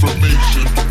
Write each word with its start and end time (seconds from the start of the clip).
information. 0.00 0.87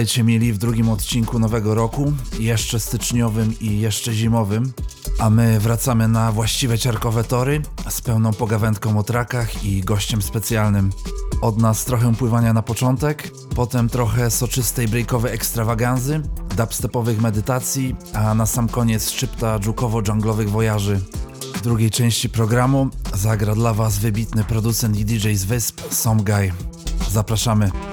Witajcie 0.00 0.24
mili 0.24 0.52
w 0.52 0.58
drugim 0.58 0.88
odcinku 0.88 1.38
nowego 1.38 1.74
roku, 1.74 2.12
jeszcze 2.38 2.80
styczniowym 2.80 3.54
i 3.60 3.80
jeszcze 3.80 4.12
zimowym. 4.12 4.72
A 5.18 5.30
my 5.30 5.60
wracamy 5.60 6.08
na 6.08 6.32
właściwe 6.32 6.78
ciarkowe 6.78 7.24
tory 7.24 7.62
z 7.88 8.00
pełną 8.00 8.32
pogawędką 8.32 8.98
o 8.98 9.02
trakach 9.02 9.64
i 9.64 9.80
gościem 9.80 10.22
specjalnym. 10.22 10.90
Od 11.40 11.58
nas 11.58 11.84
trochę 11.84 12.14
pływania 12.14 12.52
na 12.52 12.62
początek, 12.62 13.32
potem 13.56 13.88
trochę 13.88 14.30
soczystej 14.30 14.88
breakowej 14.88 15.32
ekstrawaganzy, 15.34 16.22
dubstepowych 16.56 17.20
medytacji, 17.20 17.96
a 18.14 18.34
na 18.34 18.46
sam 18.46 18.68
koniec 18.68 19.10
szczypta 19.10 19.58
dżukowo-dżunglowych 19.58 20.48
wojaży. 20.48 21.00
W 21.54 21.60
drugiej 21.60 21.90
części 21.90 22.28
programu 22.28 22.88
zagra 23.14 23.54
dla 23.54 23.74
Was 23.74 23.98
wybitny 23.98 24.44
producent 24.44 24.98
i 24.98 25.04
DJ 25.04 25.34
z 25.34 25.44
Wysp, 25.44 25.80
Some 25.90 26.22
Guy. 26.22 26.52
Zapraszamy. 27.10 27.89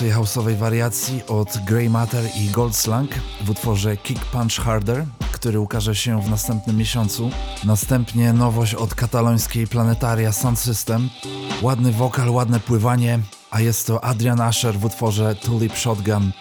Pulsującej 0.00 0.10
houseowej 0.10 0.56
wariacji 0.56 1.22
od 1.26 1.58
Grey 1.66 1.90
Matter 1.90 2.24
i 2.36 2.48
Gold 2.48 2.76
Slang 2.76 3.10
w 3.44 3.50
utworze 3.50 3.96
Kick 3.96 4.24
Punch 4.24 4.52
Harder, 4.52 5.04
który 5.32 5.60
ukaże 5.60 5.94
się 5.94 6.22
w 6.22 6.30
następnym 6.30 6.76
miesiącu. 6.76 7.30
Następnie 7.64 8.32
nowość 8.32 8.74
od 8.74 8.94
katalońskiej 8.94 9.66
planetaria 9.66 10.32
Sound 10.32 10.58
System. 10.58 11.10
Ładny 11.62 11.92
wokal, 11.92 12.30
ładne 12.30 12.60
pływanie, 12.60 13.18
a 13.50 13.60
jest 13.60 13.86
to 13.86 14.04
Adrian 14.04 14.40
Asher 14.40 14.78
w 14.78 14.84
utworze 14.84 15.34
Tulip 15.34 15.76
Shotgun. 15.76 16.32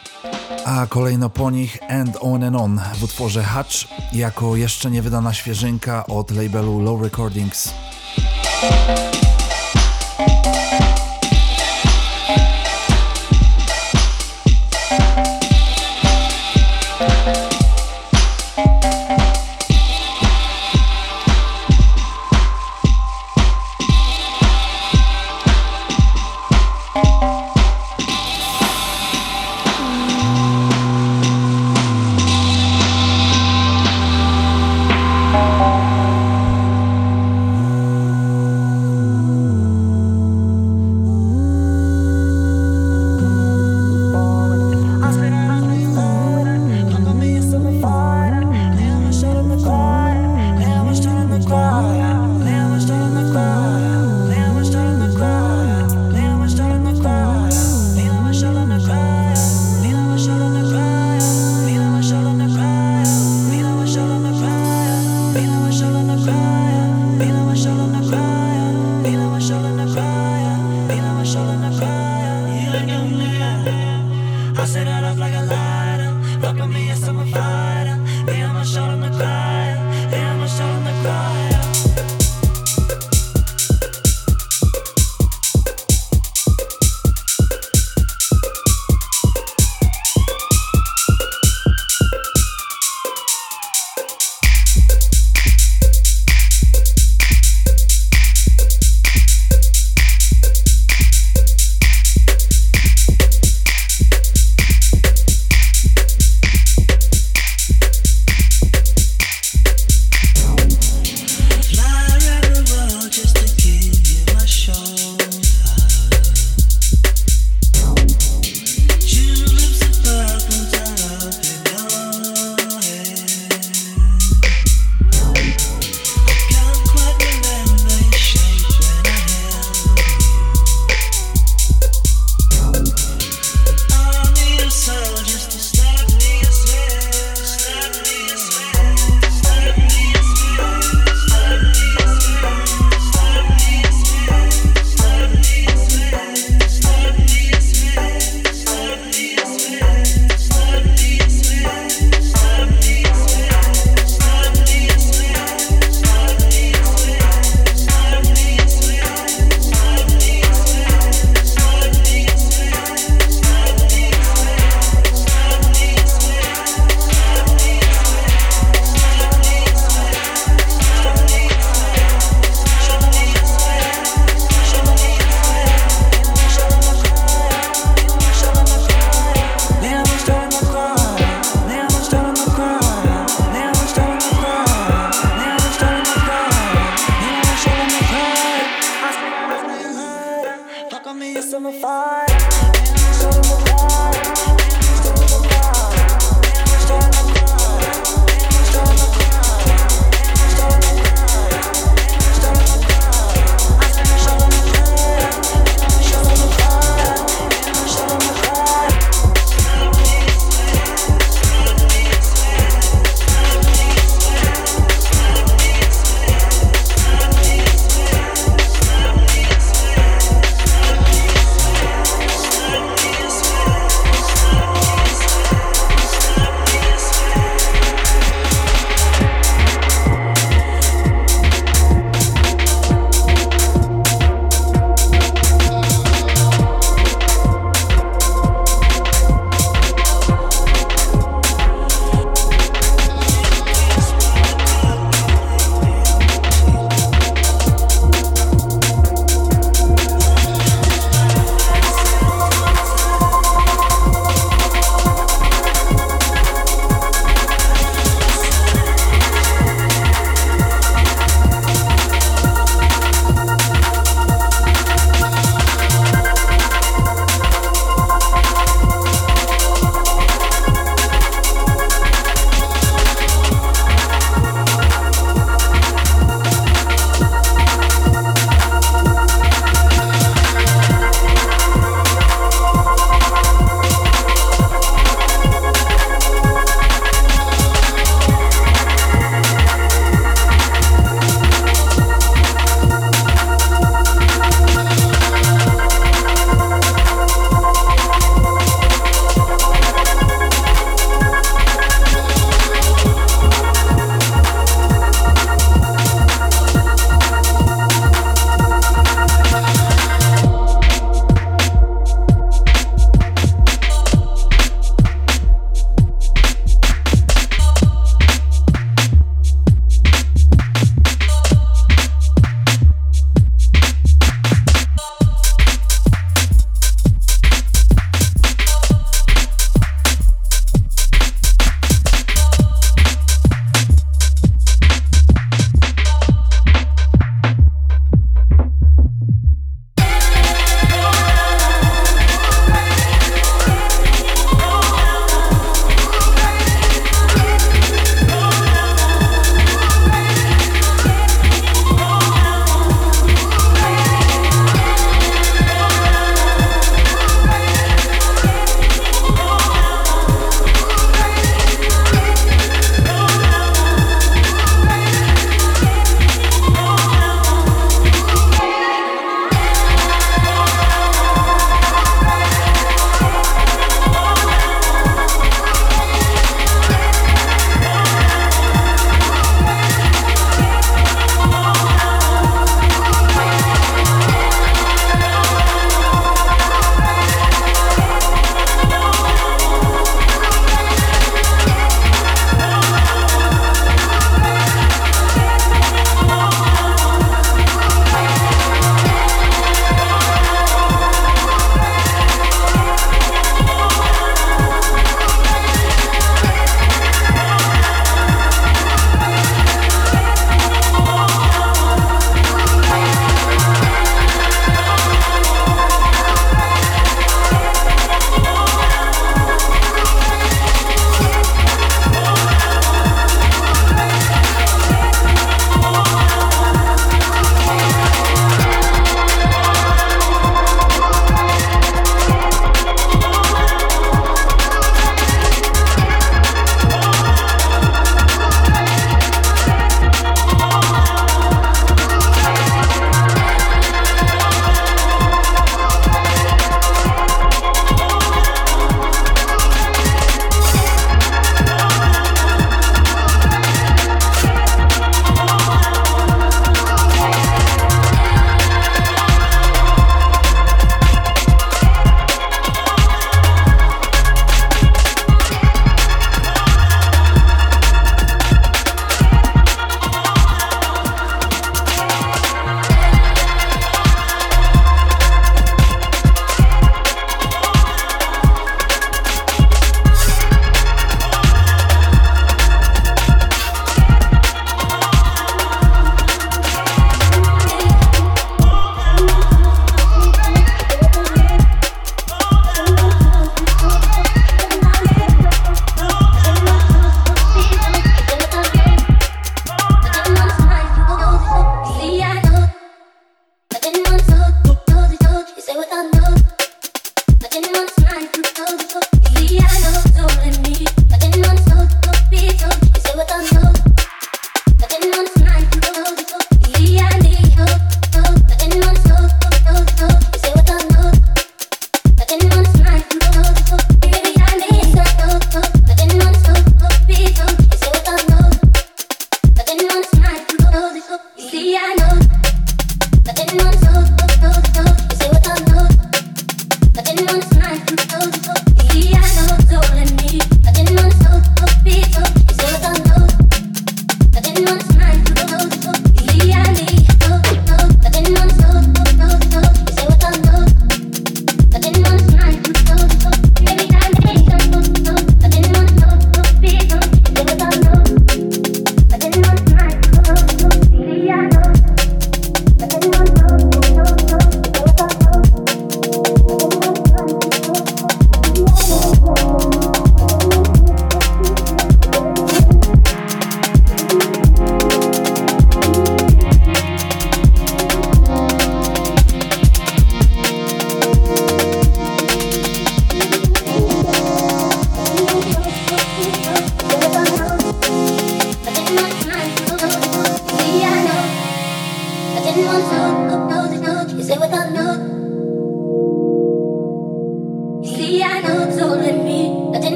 A 0.66 0.88
kolejno 0.88 1.30
po 1.30 1.52
nich 1.52 1.78
End 1.88 2.18
On 2.22 2.44
and 2.44 2.56
On 2.56 2.82
w 3.00 3.04
utworze 3.04 3.44
Hatch 3.44 3.88
jako 4.14 4.56
jeszcze 4.56 4.92
niewydana 4.92 5.34
świeżynka 5.34 6.06
od 6.08 6.32
labelu 6.32 6.82
Low 6.82 7.02
Recordings. 7.02 7.74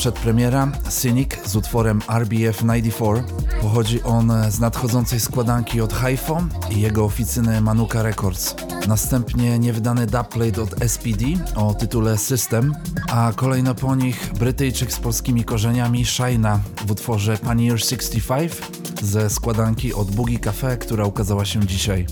Przedpremiera 0.00 0.72
Cynic 0.88 1.30
z 1.46 1.56
utworem 1.56 2.02
RBF 2.08 2.62
94. 2.62 3.22
Pochodzi 3.62 4.02
on 4.02 4.32
z 4.48 4.60
nadchodzącej 4.60 5.20
składanki 5.20 5.80
od 5.80 5.92
HiFo 5.92 6.42
i 6.70 6.80
jego 6.80 7.04
oficyny 7.04 7.60
Manuka 7.60 8.02
Records. 8.02 8.54
Następnie 8.88 9.58
niewydany 9.58 10.06
dubplate 10.06 10.62
od 10.62 10.70
SPD 10.86 11.24
o 11.56 11.74
tytule 11.74 12.18
System, 12.18 12.74
a 13.10 13.32
kolejno 13.36 13.74
po 13.74 13.94
nich 13.94 14.30
Brytyjczyk 14.38 14.92
z 14.92 14.98
polskimi 14.98 15.44
korzeniami 15.44 16.04
Shina 16.04 16.60
w 16.86 16.90
utworze 16.90 17.38
Pioneer 17.38 17.80
65 17.80 18.52
ze 19.02 19.30
składanki 19.30 19.94
od 19.94 20.10
Boogie 20.10 20.38
Cafe, 20.38 20.76
która 20.76 21.04
ukazała 21.04 21.44
się 21.44 21.66
dzisiaj. 21.66 22.06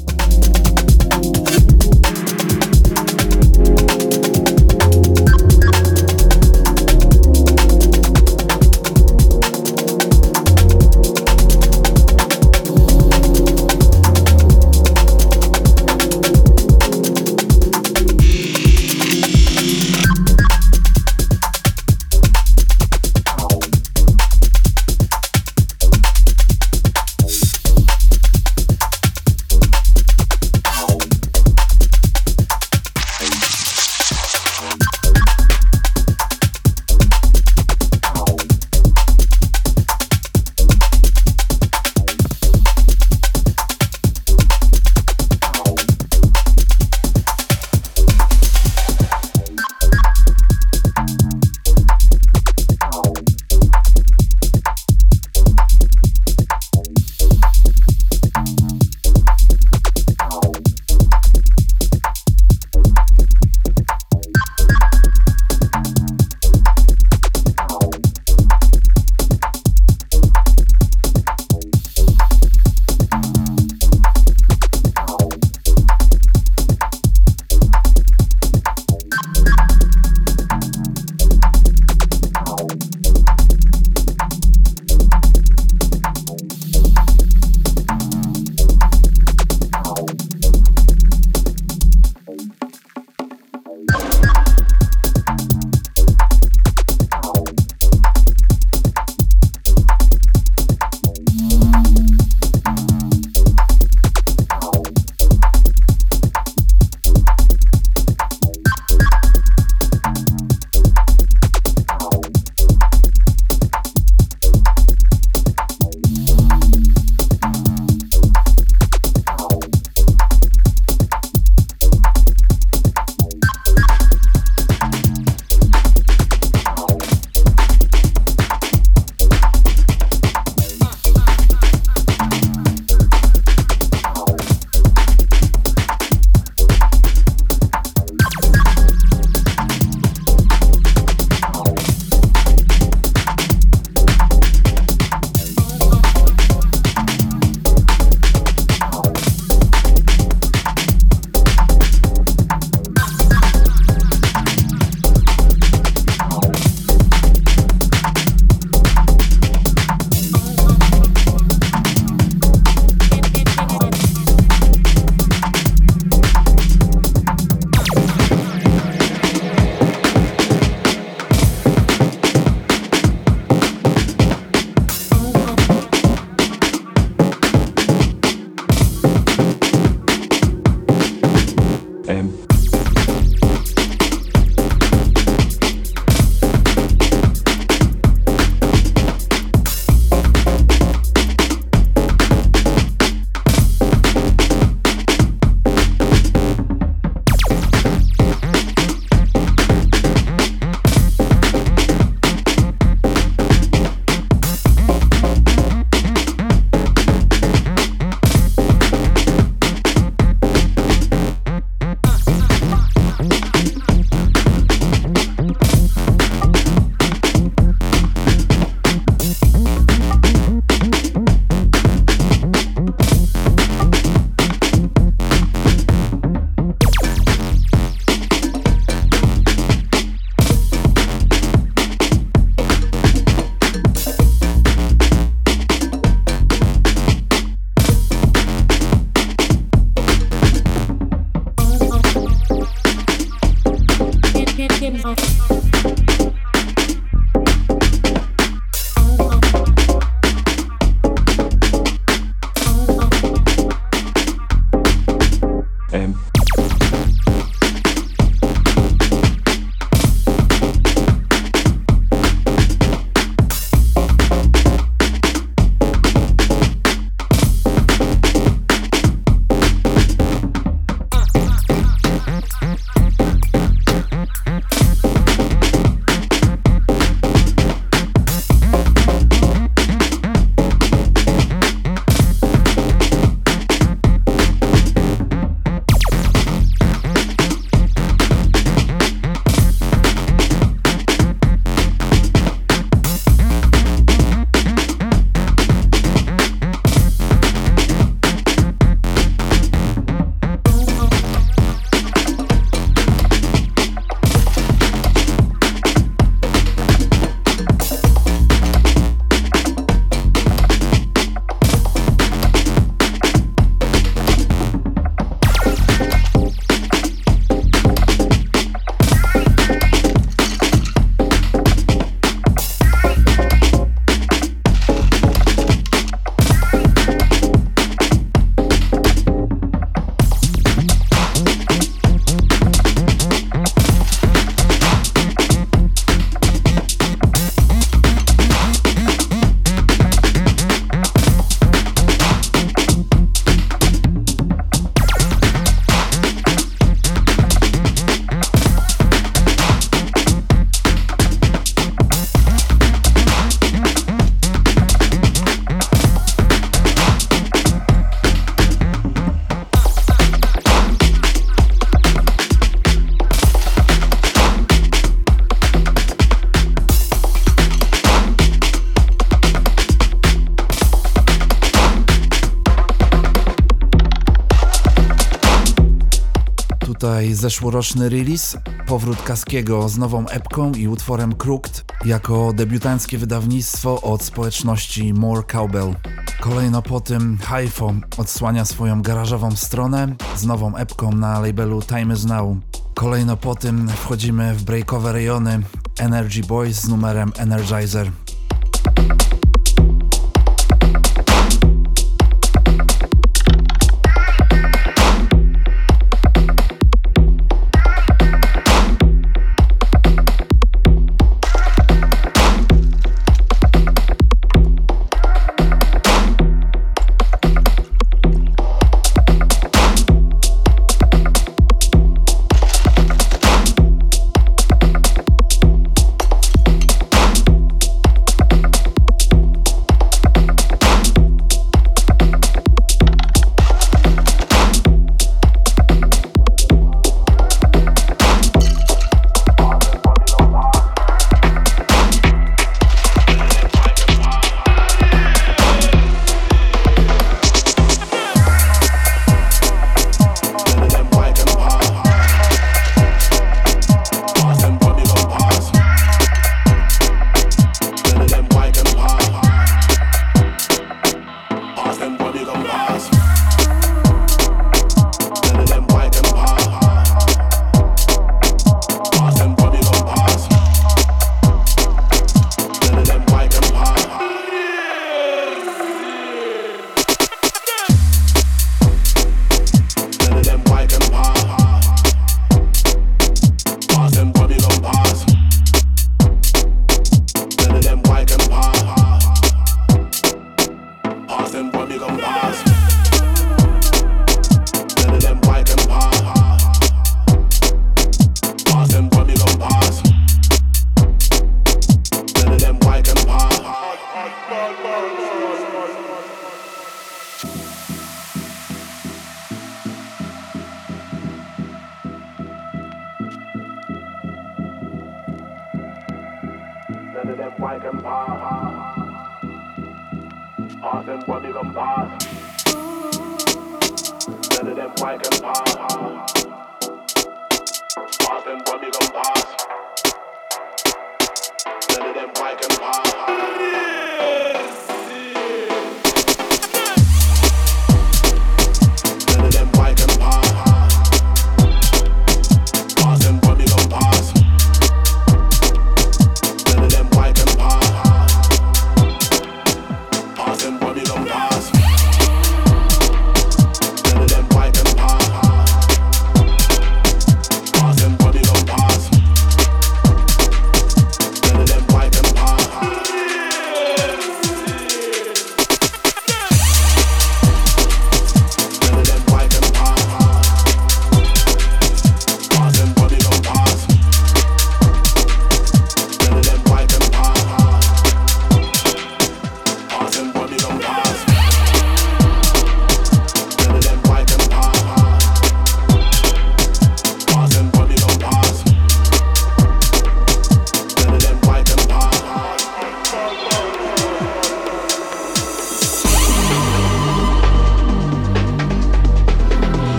Zeszłoroczny 377.39 378.09
release, 378.09 378.59
powrót 378.87 379.23
Kaskiego 379.23 379.89
z 379.89 379.99
nową 379.99 380.29
epką 380.29 380.73
i 380.73 380.89
utworem 380.89 381.35
Crooked 381.35 381.85
jako 382.05 382.53
debiutanckie 382.53 383.19
wydawnictwo 383.19 384.01
od 384.01 384.23
społeczności 384.23 385.15
More 385.15 385.43
Cowbell. 385.43 385.95
Kolejno 386.41 386.83
po 386.83 387.01
tym 387.01 387.39
Haifo 387.39 387.95
odsłania 388.17 388.65
swoją 388.65 389.03
garażową 389.03 389.57
stronę 389.57 390.17
z 390.37 390.47
nową 390.47 390.77
epką 390.77 391.13
na 391.13 391.41
labelu 391.41 391.83
Time 391.83 392.15
Is 392.15 392.25
Now. 392.25 392.57
Kolejno 392.95 393.37
po 393.37 393.55
tym 393.55 393.89
wchodzimy 393.89 394.55
w 394.55 394.63
breakowe 394.63 395.13
rejony 395.13 395.63
Energy 395.99 396.41
Boys 396.41 396.81
z 396.81 396.89
numerem 396.89 397.33
Energizer. 397.37 398.11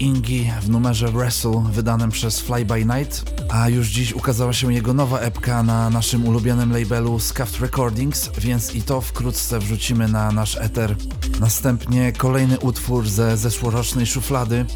Ingi 0.00 0.50
w 0.62 0.70
numerze 0.70 1.08
Wrestle 1.08 1.64
wydanym 1.72 2.10
przez 2.10 2.40
Fly 2.40 2.64
By 2.64 2.84
Night, 2.84 3.42
a 3.48 3.68
już 3.68 3.88
dziś 3.88 4.12
ukazała 4.12 4.52
się 4.52 4.74
jego 4.74 4.94
nowa 4.94 5.18
epka 5.18 5.62
na 5.62 5.90
naszym 5.90 6.28
ulubionym 6.28 6.72
labelu 6.72 7.18
Scuffed 7.18 7.60
Recordings, 7.60 8.30
więc 8.38 8.74
i 8.74 8.82
to 8.82 9.00
wkrótce 9.00 9.58
wrzucimy 9.58 10.08
na 10.08 10.32
nasz 10.32 10.56
eter. 10.56 10.96
Następnie 11.40 12.12
kolejny 12.12 12.58
utwór 12.58 13.08
ze 13.08 13.36
zeszłorocznej 13.36 14.06
szuflady, 14.06 14.66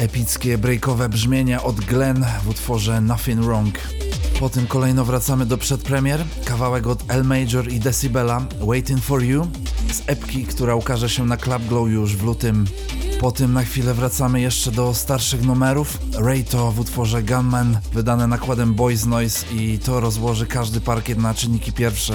epickie 0.00 0.58
breakowe 0.58 1.08
brzmienia 1.08 1.62
od 1.62 1.80
Glenn 1.80 2.24
w 2.44 2.48
utworze 2.48 3.00
Nothing 3.00 3.40
Wrong. 3.40 3.78
Po 4.40 4.48
tym 4.48 4.66
kolejno 4.66 5.04
wracamy 5.04 5.46
do 5.46 5.58
przedpremier, 5.58 6.24
kawałek 6.44 6.86
od 6.86 7.04
L 7.08 7.24
Major 7.24 7.72
i 7.72 7.80
Decibela, 7.80 8.46
Waiting 8.60 9.00
For 9.00 9.22
You, 9.22 9.46
z 9.92 10.02
epki, 10.06 10.44
która 10.44 10.74
ukaże 10.74 11.08
się 11.08 11.26
na 11.26 11.36
Club 11.36 11.62
Glow 11.68 11.88
już 11.88 12.16
w 12.16 12.24
lutym. 12.24 12.66
Po 13.22 13.32
tym 13.32 13.52
na 13.52 13.64
chwilę 13.64 13.94
wracamy 13.94 14.40
jeszcze 14.40 14.70
do 14.70 14.94
starszych 14.94 15.42
numerów. 15.42 15.98
Ray 16.18 16.44
to 16.44 16.72
w 16.72 16.80
utworze 16.80 17.22
Gunman, 17.22 17.78
wydane 17.92 18.26
nakładem 18.26 18.74
Boys 18.74 19.06
Noise 19.06 19.46
i 19.54 19.78
to 19.78 20.00
rozłoży 20.00 20.46
każdy 20.46 20.80
parkiet 20.80 21.18
na 21.18 21.34
czynniki 21.34 21.72
pierwsze. 21.72 22.14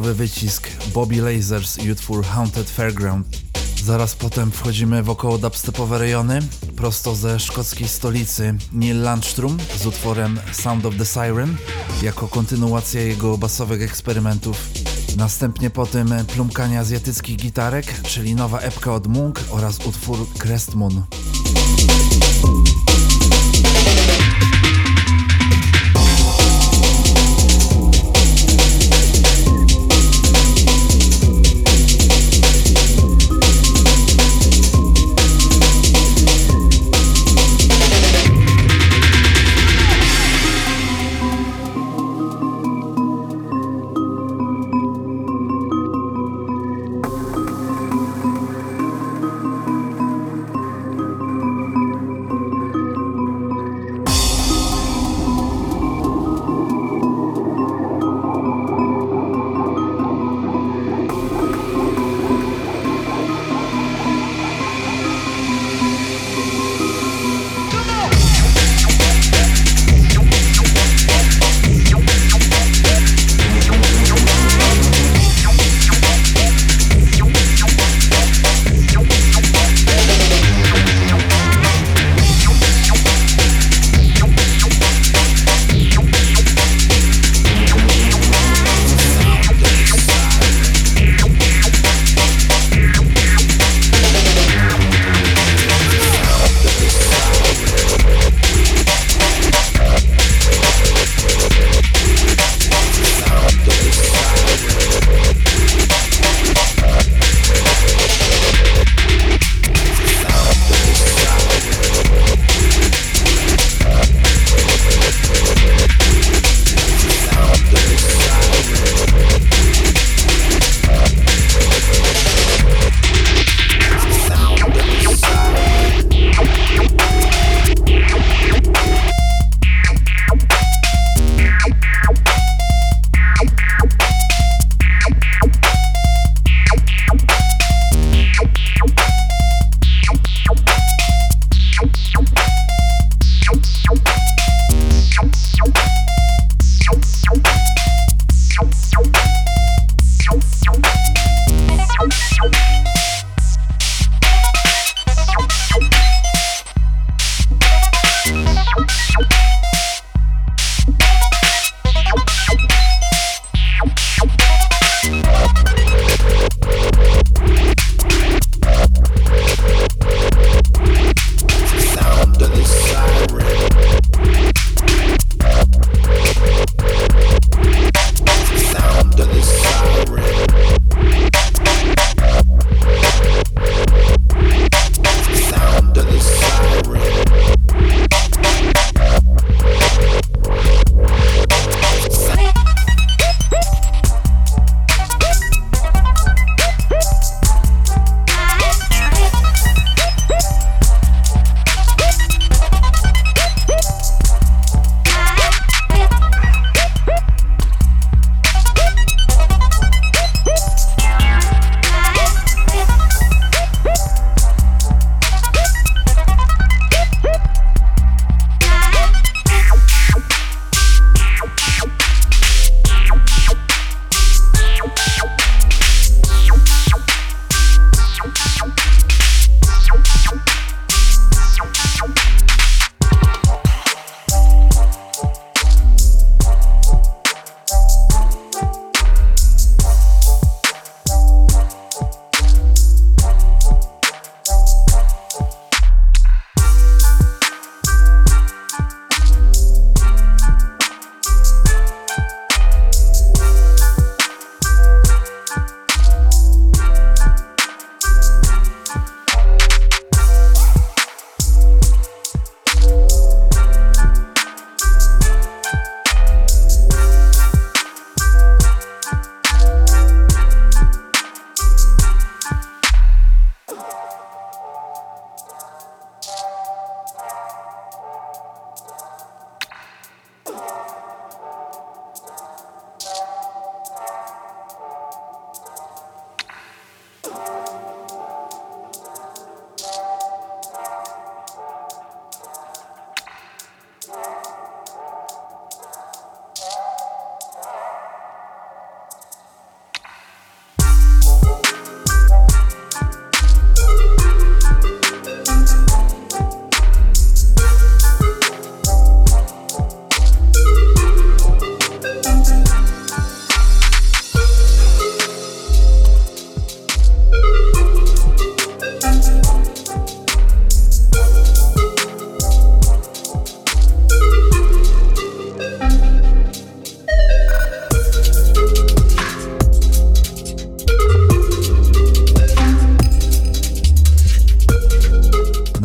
Wycisk 0.00 0.68
Bobby 0.94 1.20
Lasers 1.20 1.76
Youthful 1.84 2.22
Haunted 2.22 2.70
Fairground. 2.70 3.26
Zaraz 3.84 4.14
potem 4.14 4.50
wchodzimy 4.50 5.02
w 5.02 5.10
około 5.10 5.38
dubstepowe 5.38 5.98
rejony, 5.98 6.38
prosto 6.76 7.14
ze 7.14 7.40
szkockiej 7.40 7.88
stolicy 7.88 8.54
Neil 8.72 9.02
Landstrom 9.02 9.58
z 9.76 9.86
utworem 9.86 10.40
Sound 10.52 10.86
of 10.86 10.96
the 10.96 11.06
Siren, 11.06 11.56
jako 12.02 12.28
kontynuacja 12.28 13.00
jego 13.00 13.38
basowych 13.38 13.82
eksperymentów. 13.82 14.56
Następnie 15.16 15.70
potem 15.70 16.14
plumkanie 16.34 16.80
azjatyckich 16.80 17.36
gitarek, 17.36 18.02
czyli 18.02 18.34
nowa 18.34 18.58
epka 18.58 18.94
od 18.94 19.06
Munk 19.06 19.40
oraz 19.50 19.86
utwór 19.86 20.26
Crest 20.38 20.74
Moon. 20.74 21.02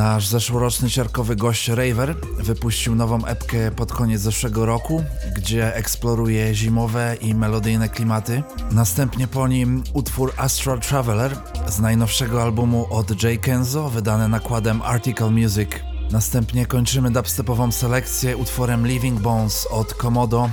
Nasz 0.07 0.27
zeszłoroczny 0.27 0.89
ciarkowy 0.89 1.35
gość 1.35 1.67
Raver 1.67 2.15
wypuścił 2.37 2.95
nową 2.95 3.25
epkę 3.25 3.71
pod 3.71 3.93
koniec 3.93 4.21
zeszłego 4.21 4.65
roku, 4.65 5.03
gdzie 5.35 5.75
eksploruje 5.75 6.55
zimowe 6.55 7.15
i 7.21 7.35
melodyjne 7.35 7.89
klimaty. 7.89 8.43
Następnie 8.71 9.27
po 9.27 9.47
nim 9.47 9.83
utwór 9.93 10.33
Astral 10.37 10.79
Traveler 10.79 11.37
z 11.67 11.79
najnowszego 11.79 12.43
albumu 12.43 12.87
od 12.89 13.23
Jay 13.23 13.37
Kenzo, 13.37 13.89
wydany 13.89 14.27
nakładem 14.27 14.81
Article 14.81 15.29
Music. 15.29 15.69
Następnie 16.11 16.65
kończymy 16.65 17.11
dubstepową 17.11 17.71
selekcję 17.71 18.37
utworem 18.37 18.87
Living 18.87 19.19
Bones 19.19 19.67
od 19.71 19.93
Komodo, 19.93 20.49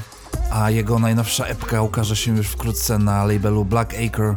a 0.51 0.71
jego 0.71 0.99
najnowsza 0.99 1.47
epka 1.47 1.83
ukaże 1.83 2.17
się 2.17 2.37
już 2.37 2.49
wkrótce 2.49 2.99
na 2.99 3.25
labelu 3.25 3.65
Black 3.65 3.95
Acre. 3.95 4.35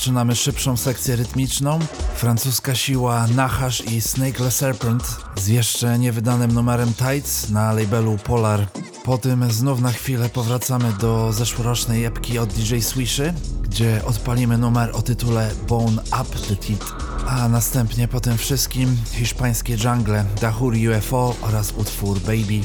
Rozpoczynamy 0.00 0.36
szybszą 0.36 0.76
sekcję 0.76 1.16
rytmiczną. 1.16 1.78
Francuska 2.14 2.74
siła 2.74 3.26
Nahash 3.26 3.80
i 3.80 4.00
Snake 4.00 4.44
Le 4.44 4.50
Serpent 4.50 5.16
z 5.36 5.48
jeszcze 5.48 5.98
niewydanym 5.98 6.52
numerem 6.52 6.92
Tights 6.94 7.50
na 7.50 7.72
labelu 7.72 8.18
Polar. 8.24 8.66
Po 9.04 9.18
tym 9.18 9.52
znów 9.52 9.80
na 9.80 9.92
chwilę 9.92 10.28
powracamy 10.28 10.92
do 11.00 11.32
zeszłorocznej 11.32 12.04
epki 12.04 12.38
od 12.38 12.52
DJ 12.52 12.80
Swishy, 12.80 13.34
gdzie 13.62 14.00
odpalimy 14.04 14.58
numer 14.58 14.90
o 14.92 15.02
tytule 15.02 15.50
Bone 15.68 16.02
Up 16.02 16.38
the 16.48 16.56
Teeth. 16.56 17.09
A 17.26 17.48
następnie 17.48 18.08
po 18.08 18.20
tym 18.20 18.38
wszystkim 18.38 18.96
hiszpańskie 19.12 19.76
jungle 19.84 20.24
Dahur 20.40 20.74
UFO 20.74 21.34
oraz 21.42 21.72
utwór 21.76 22.18
Baby. 22.18 22.60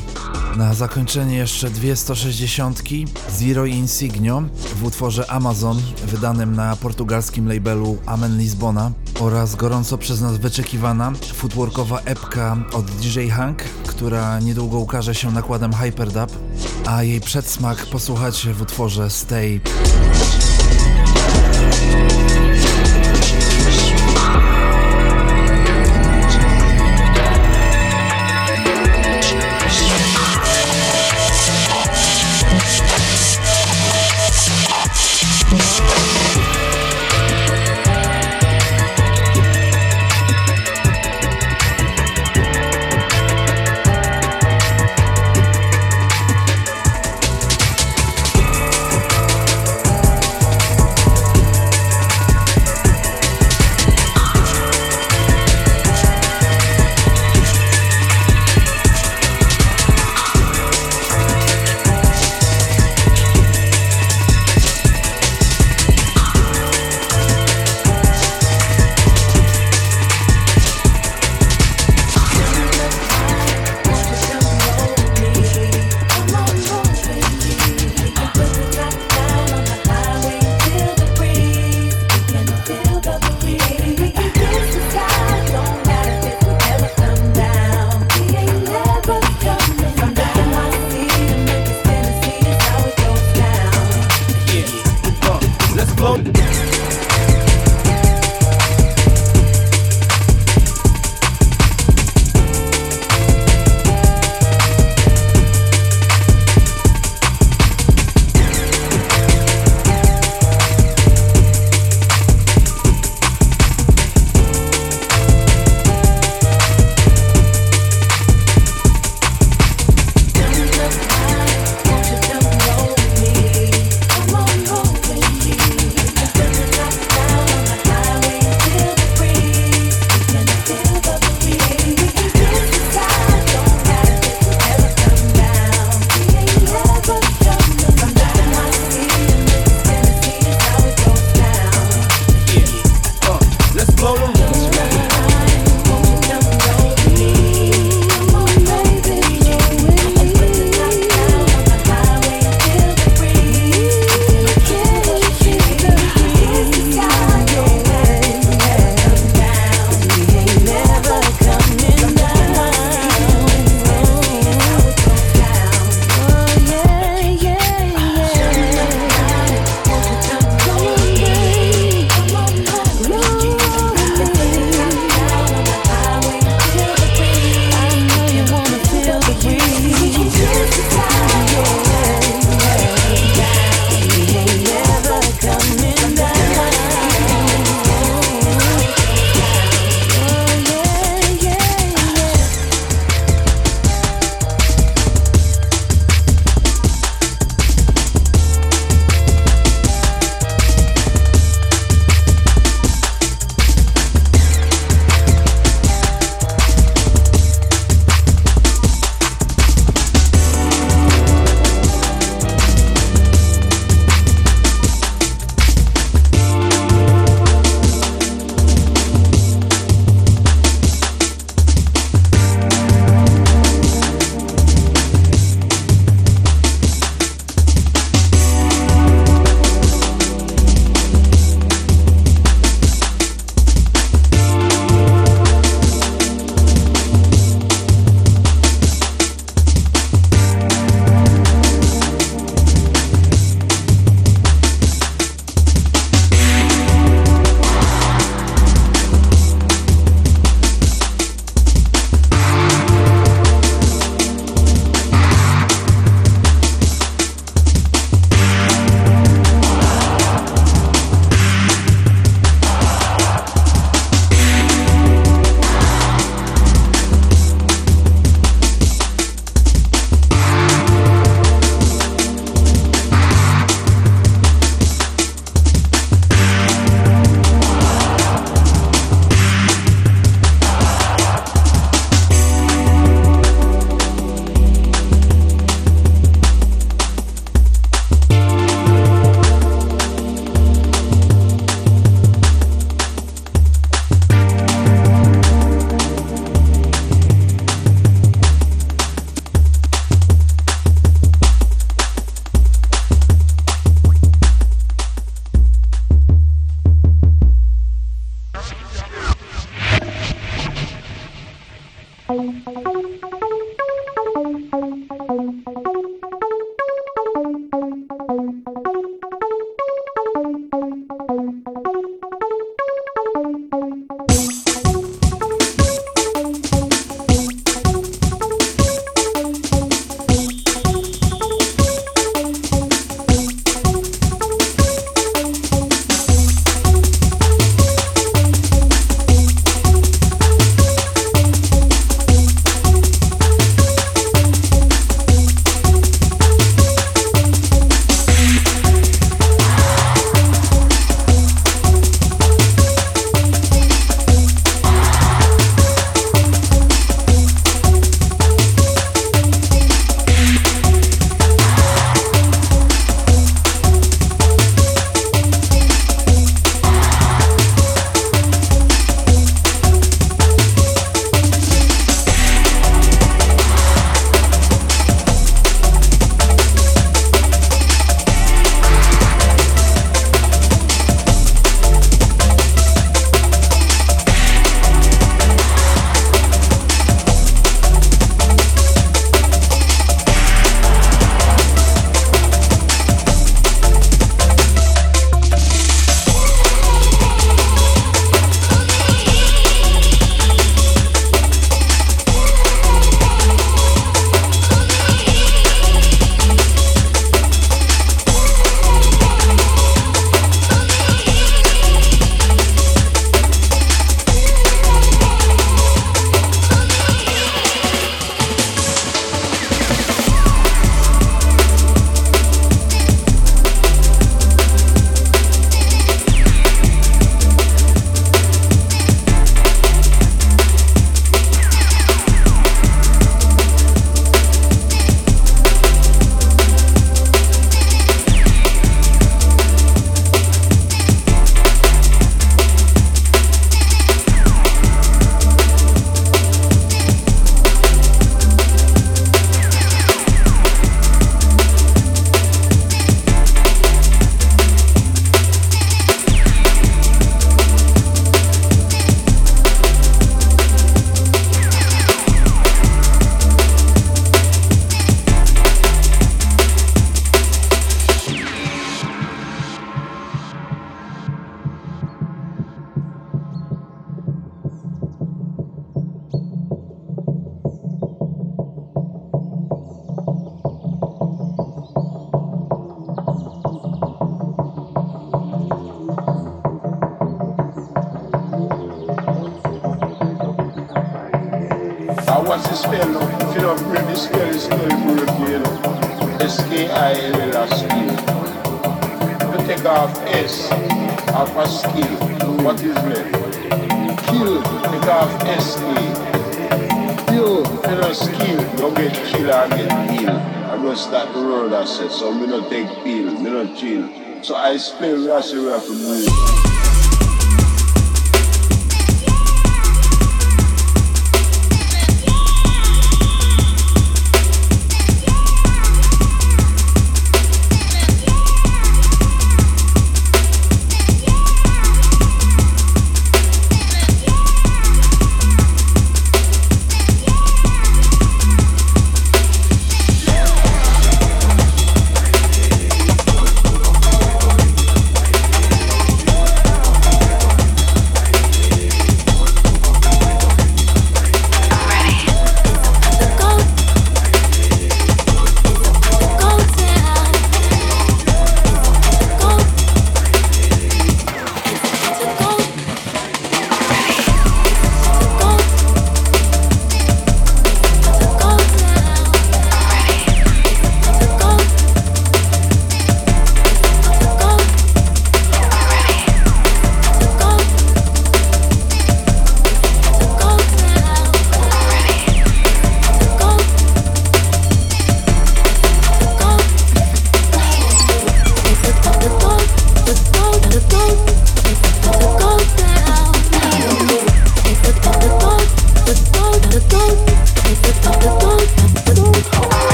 Na 0.58 0.74
zakończenie 0.74 1.36
jeszcze 1.36 1.70
dwie 1.70 1.96
160 1.96 2.84
Zero 3.30 3.66
Insignio 3.66 4.44
w 4.76 4.84
utworze 4.84 5.32
Amazon 5.32 5.82
wydanym 6.08 6.56
na 6.56 6.76
portugalskim 6.76 7.48
labelu 7.48 7.98
Amen 8.06 8.38
Lisbona 8.38 8.92
oraz 9.20 9.56
gorąco 9.56 9.98
przez 9.98 10.22
nas 10.22 10.38
wyczekiwana 10.38 11.12
footworkowa 11.34 12.00
epka 12.00 12.58
od 12.74 12.86
DJ 12.86 13.28
Hank, 13.28 13.64
która 13.88 14.40
niedługo 14.40 14.80
ukaże 14.80 15.16
się 15.16 15.32
nakładem 15.32 15.74
Hyperdub, 15.74 16.32
a 16.86 17.04
jej 17.04 17.22
przedsmak 17.22 17.86
posłuchacie 17.86 18.54
w 18.54 18.62
utworze 18.62 19.10
Stay. 19.10 19.62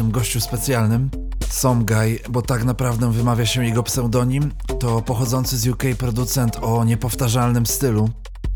Naszym 0.00 0.12
gościu 0.12 0.40
specjalnym. 0.40 1.10
Somguy, 1.48 2.18
bo 2.28 2.42
tak 2.42 2.64
naprawdę 2.64 3.12
wymawia 3.12 3.46
się 3.46 3.64
jego 3.64 3.82
pseudonim, 3.82 4.52
to 4.78 5.02
pochodzący 5.02 5.58
z 5.58 5.66
UK 5.66 5.82
producent 5.98 6.56
o 6.62 6.84
niepowtarzalnym 6.84 7.66
stylu. 7.66 8.10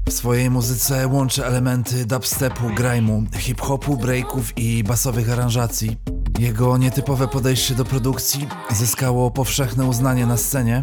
W 0.09 0.13
swojej 0.13 0.51
muzyce 0.51 1.09
łączy 1.09 1.47
elementy 1.47 2.07
dubstepu, 2.07 2.65
grime'u, 2.69 3.37
hip-hopu, 3.37 3.97
breaków 3.97 4.59
i 4.59 4.85
basowych 4.85 5.31
aranżacji. 5.31 5.97
Jego 6.39 6.79
nietypowe 6.79 7.29
podejście 7.29 7.75
do 7.75 7.85
produkcji 7.85 8.49
zyskało 8.71 9.31
powszechne 9.31 9.85
uznanie 9.85 10.27
na 10.27 10.37
scenie. 10.37 10.83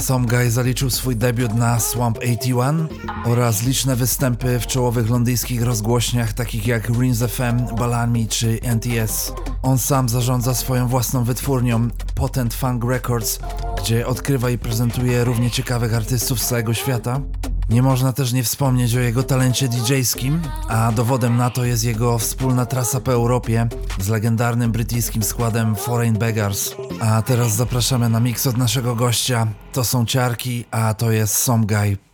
Somguy 0.00 0.50
zaliczył 0.50 0.90
swój 0.90 1.16
debiut 1.16 1.54
na 1.54 1.80
Swamp 1.80 2.18
81 2.18 2.88
oraz 3.24 3.62
liczne 3.62 3.96
występy 3.96 4.60
w 4.60 4.66
czołowych 4.66 5.10
londyńskich 5.10 5.62
rozgłośniach 5.62 6.32
takich 6.32 6.66
jak 6.66 6.88
Rinse 6.88 7.28
FM, 7.28 7.76
Balami 7.76 8.28
czy 8.28 8.58
NTS. 8.62 9.32
On 9.62 9.78
sam 9.78 10.08
zarządza 10.08 10.54
swoją 10.54 10.88
własną 10.88 11.24
wytwórnią 11.24 11.88
Potent 12.14 12.54
Funk 12.54 12.84
Records, 12.84 13.38
gdzie 13.78 14.06
odkrywa 14.06 14.50
i 14.50 14.58
prezentuje 14.58 15.24
równie 15.24 15.50
ciekawych 15.50 15.94
artystów 15.94 16.40
z 16.40 16.46
całego 16.46 16.74
świata. 16.74 17.20
Nie 17.68 17.82
można 17.82 18.12
też 18.12 18.32
nie 18.32 18.42
wspomnieć 18.42 18.96
o 18.96 19.00
jego 19.00 19.22
talencie 19.22 19.68
DJ-skim, 19.68 20.40
a 20.68 20.92
dowodem 20.92 21.36
na 21.36 21.50
to 21.50 21.64
jest 21.64 21.84
jego 21.84 22.18
wspólna 22.18 22.66
trasa 22.66 23.00
po 23.00 23.12
Europie 23.12 23.68
z 24.00 24.08
legendarnym 24.08 24.72
brytyjskim 24.72 25.22
składem 25.22 25.76
Foreign 25.76 26.18
Beggars. 26.18 26.70
A 27.00 27.22
teraz 27.22 27.54
zapraszamy 27.54 28.08
na 28.08 28.20
mix 28.20 28.46
od 28.46 28.56
naszego 28.56 28.94
gościa. 28.94 29.46
To 29.72 29.84
są 29.84 30.06
ciarki, 30.06 30.64
a 30.70 30.94
to 30.94 31.10
jest 31.10 31.34
Some 31.34 31.66
Guy. 31.66 32.11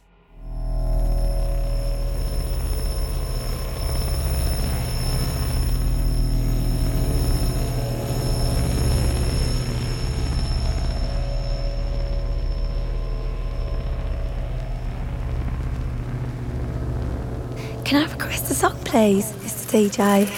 Please, 19.09 19.33
Mr. 19.43 19.89
DJ? 19.89 20.29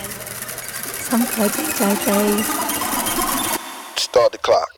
Some 1.09 1.23
guy 1.23 1.49
DJ, 1.49 1.81
please. 2.05 2.49
Start 3.97 4.31
the 4.31 4.39
clock. 4.39 4.71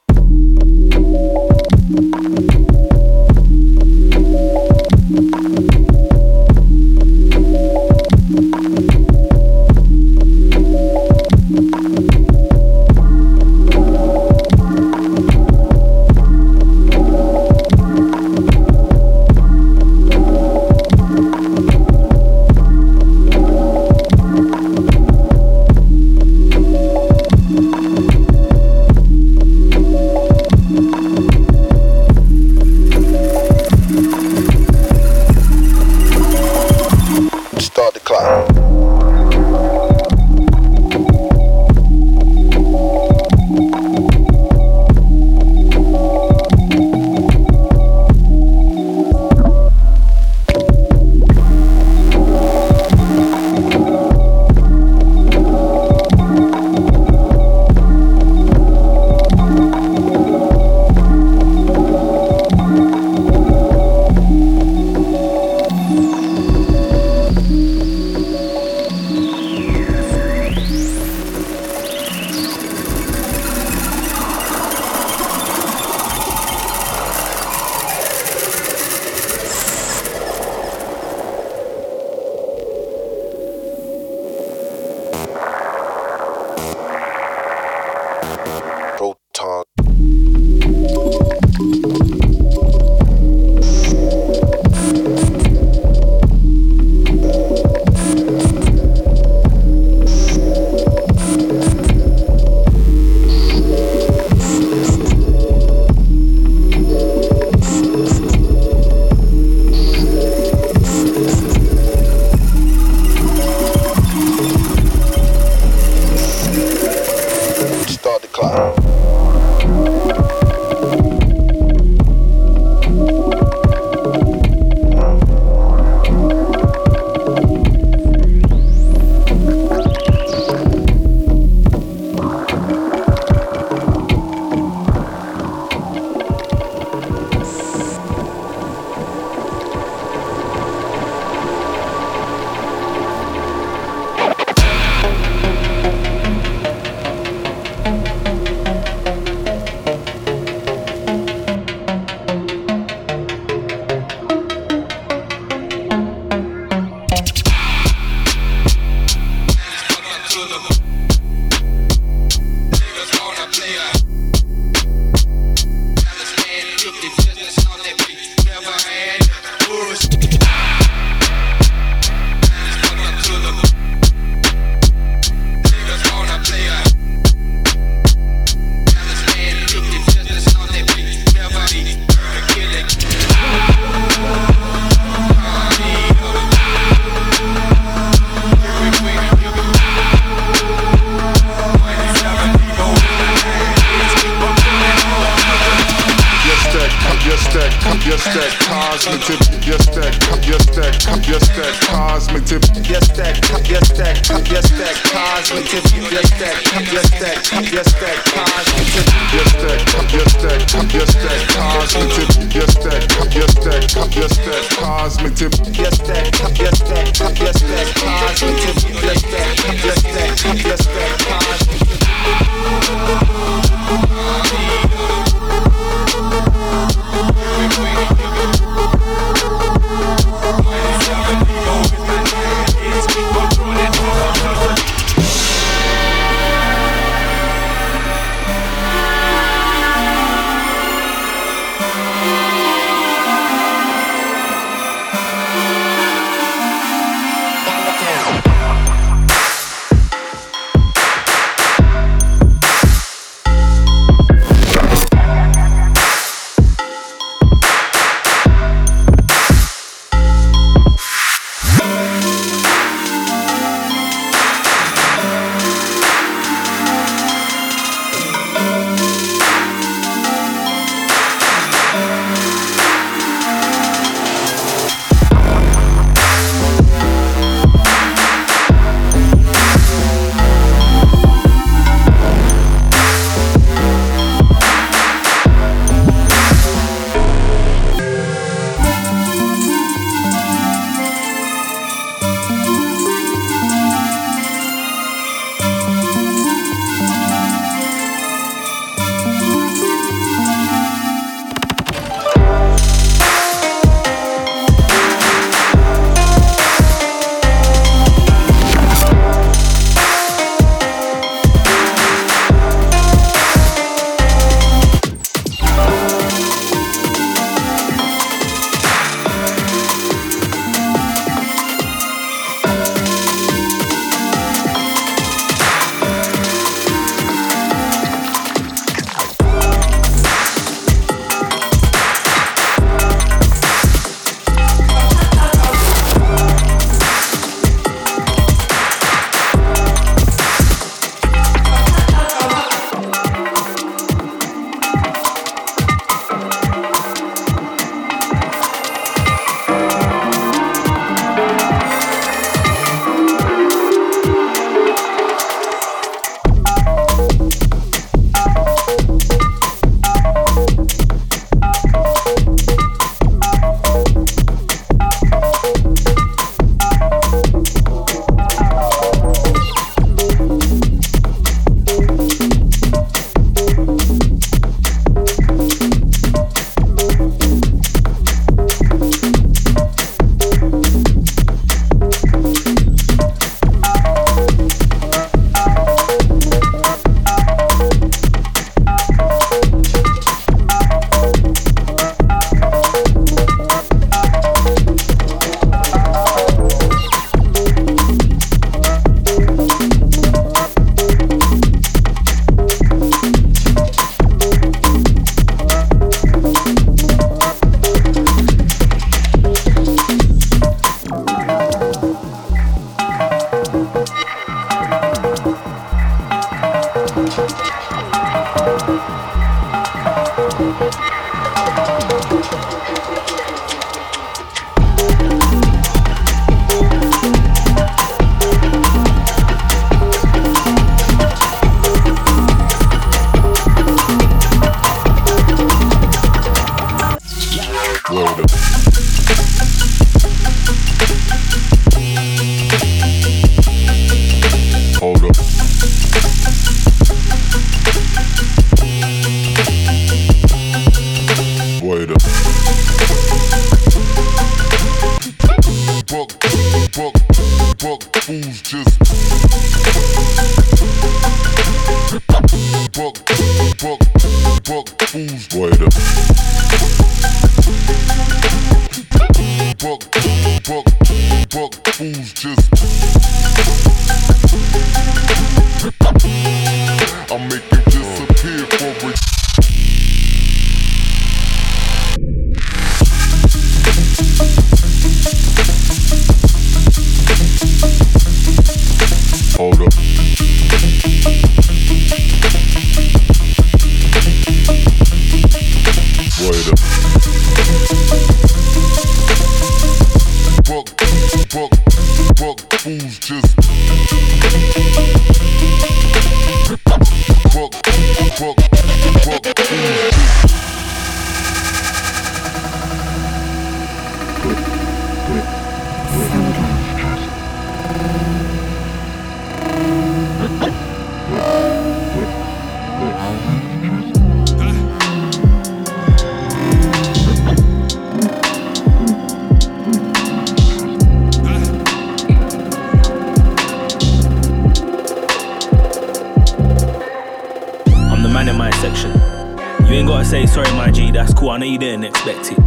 Say 540.32 540.46
sorry, 540.46 540.72
my 540.78 540.90
G, 540.90 541.10
that's 541.10 541.34
cool. 541.34 541.50
I 541.50 541.59
know 541.59 541.66
you 541.66 541.76
didn't 541.76 542.04
expect 542.04 542.52
it. 542.52 542.59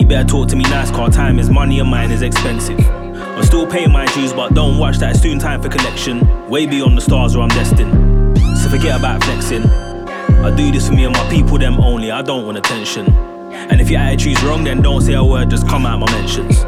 You 0.00 0.06
better 0.06 0.28
talk 0.28 0.46
to 0.50 0.54
me 0.54 0.62
nice, 0.62 0.92
car 0.92 1.10
time 1.10 1.40
is 1.40 1.50
money 1.50 1.80
and 1.80 1.90
mine 1.90 2.12
is 2.12 2.22
expensive. 2.22 2.78
I'm 2.88 3.42
still 3.42 3.66
paying 3.66 3.90
my 3.90 4.06
dues, 4.14 4.32
but 4.32 4.54
don't 4.54 4.78
watch 4.78 4.98
that, 4.98 5.16
it's 5.16 5.20
soon 5.20 5.40
time 5.40 5.60
for 5.60 5.68
collection. 5.68 6.20
Way 6.48 6.66
beyond 6.66 6.96
the 6.96 7.00
stars 7.00 7.36
where 7.36 7.42
I'm 7.42 7.48
destined. 7.48 8.38
So 8.56 8.68
forget 8.68 8.96
about 8.96 9.24
flexing. 9.24 9.64
I 9.66 10.54
do 10.54 10.70
this 10.70 10.86
for 10.86 10.94
me 10.94 11.04
and 11.04 11.12
my 11.12 11.28
people, 11.28 11.58
them 11.58 11.80
only, 11.80 12.12
I 12.12 12.22
don't 12.22 12.46
want 12.46 12.58
attention. 12.58 13.08
And 13.08 13.80
if 13.80 13.90
your 13.90 13.98
attitude's 13.98 14.44
wrong, 14.44 14.62
then 14.62 14.80
don't 14.80 15.00
say 15.00 15.14
a 15.14 15.24
word, 15.24 15.50
just 15.50 15.66
come 15.66 15.86
out 15.86 15.98
my 15.98 16.08
mentions. 16.12 16.60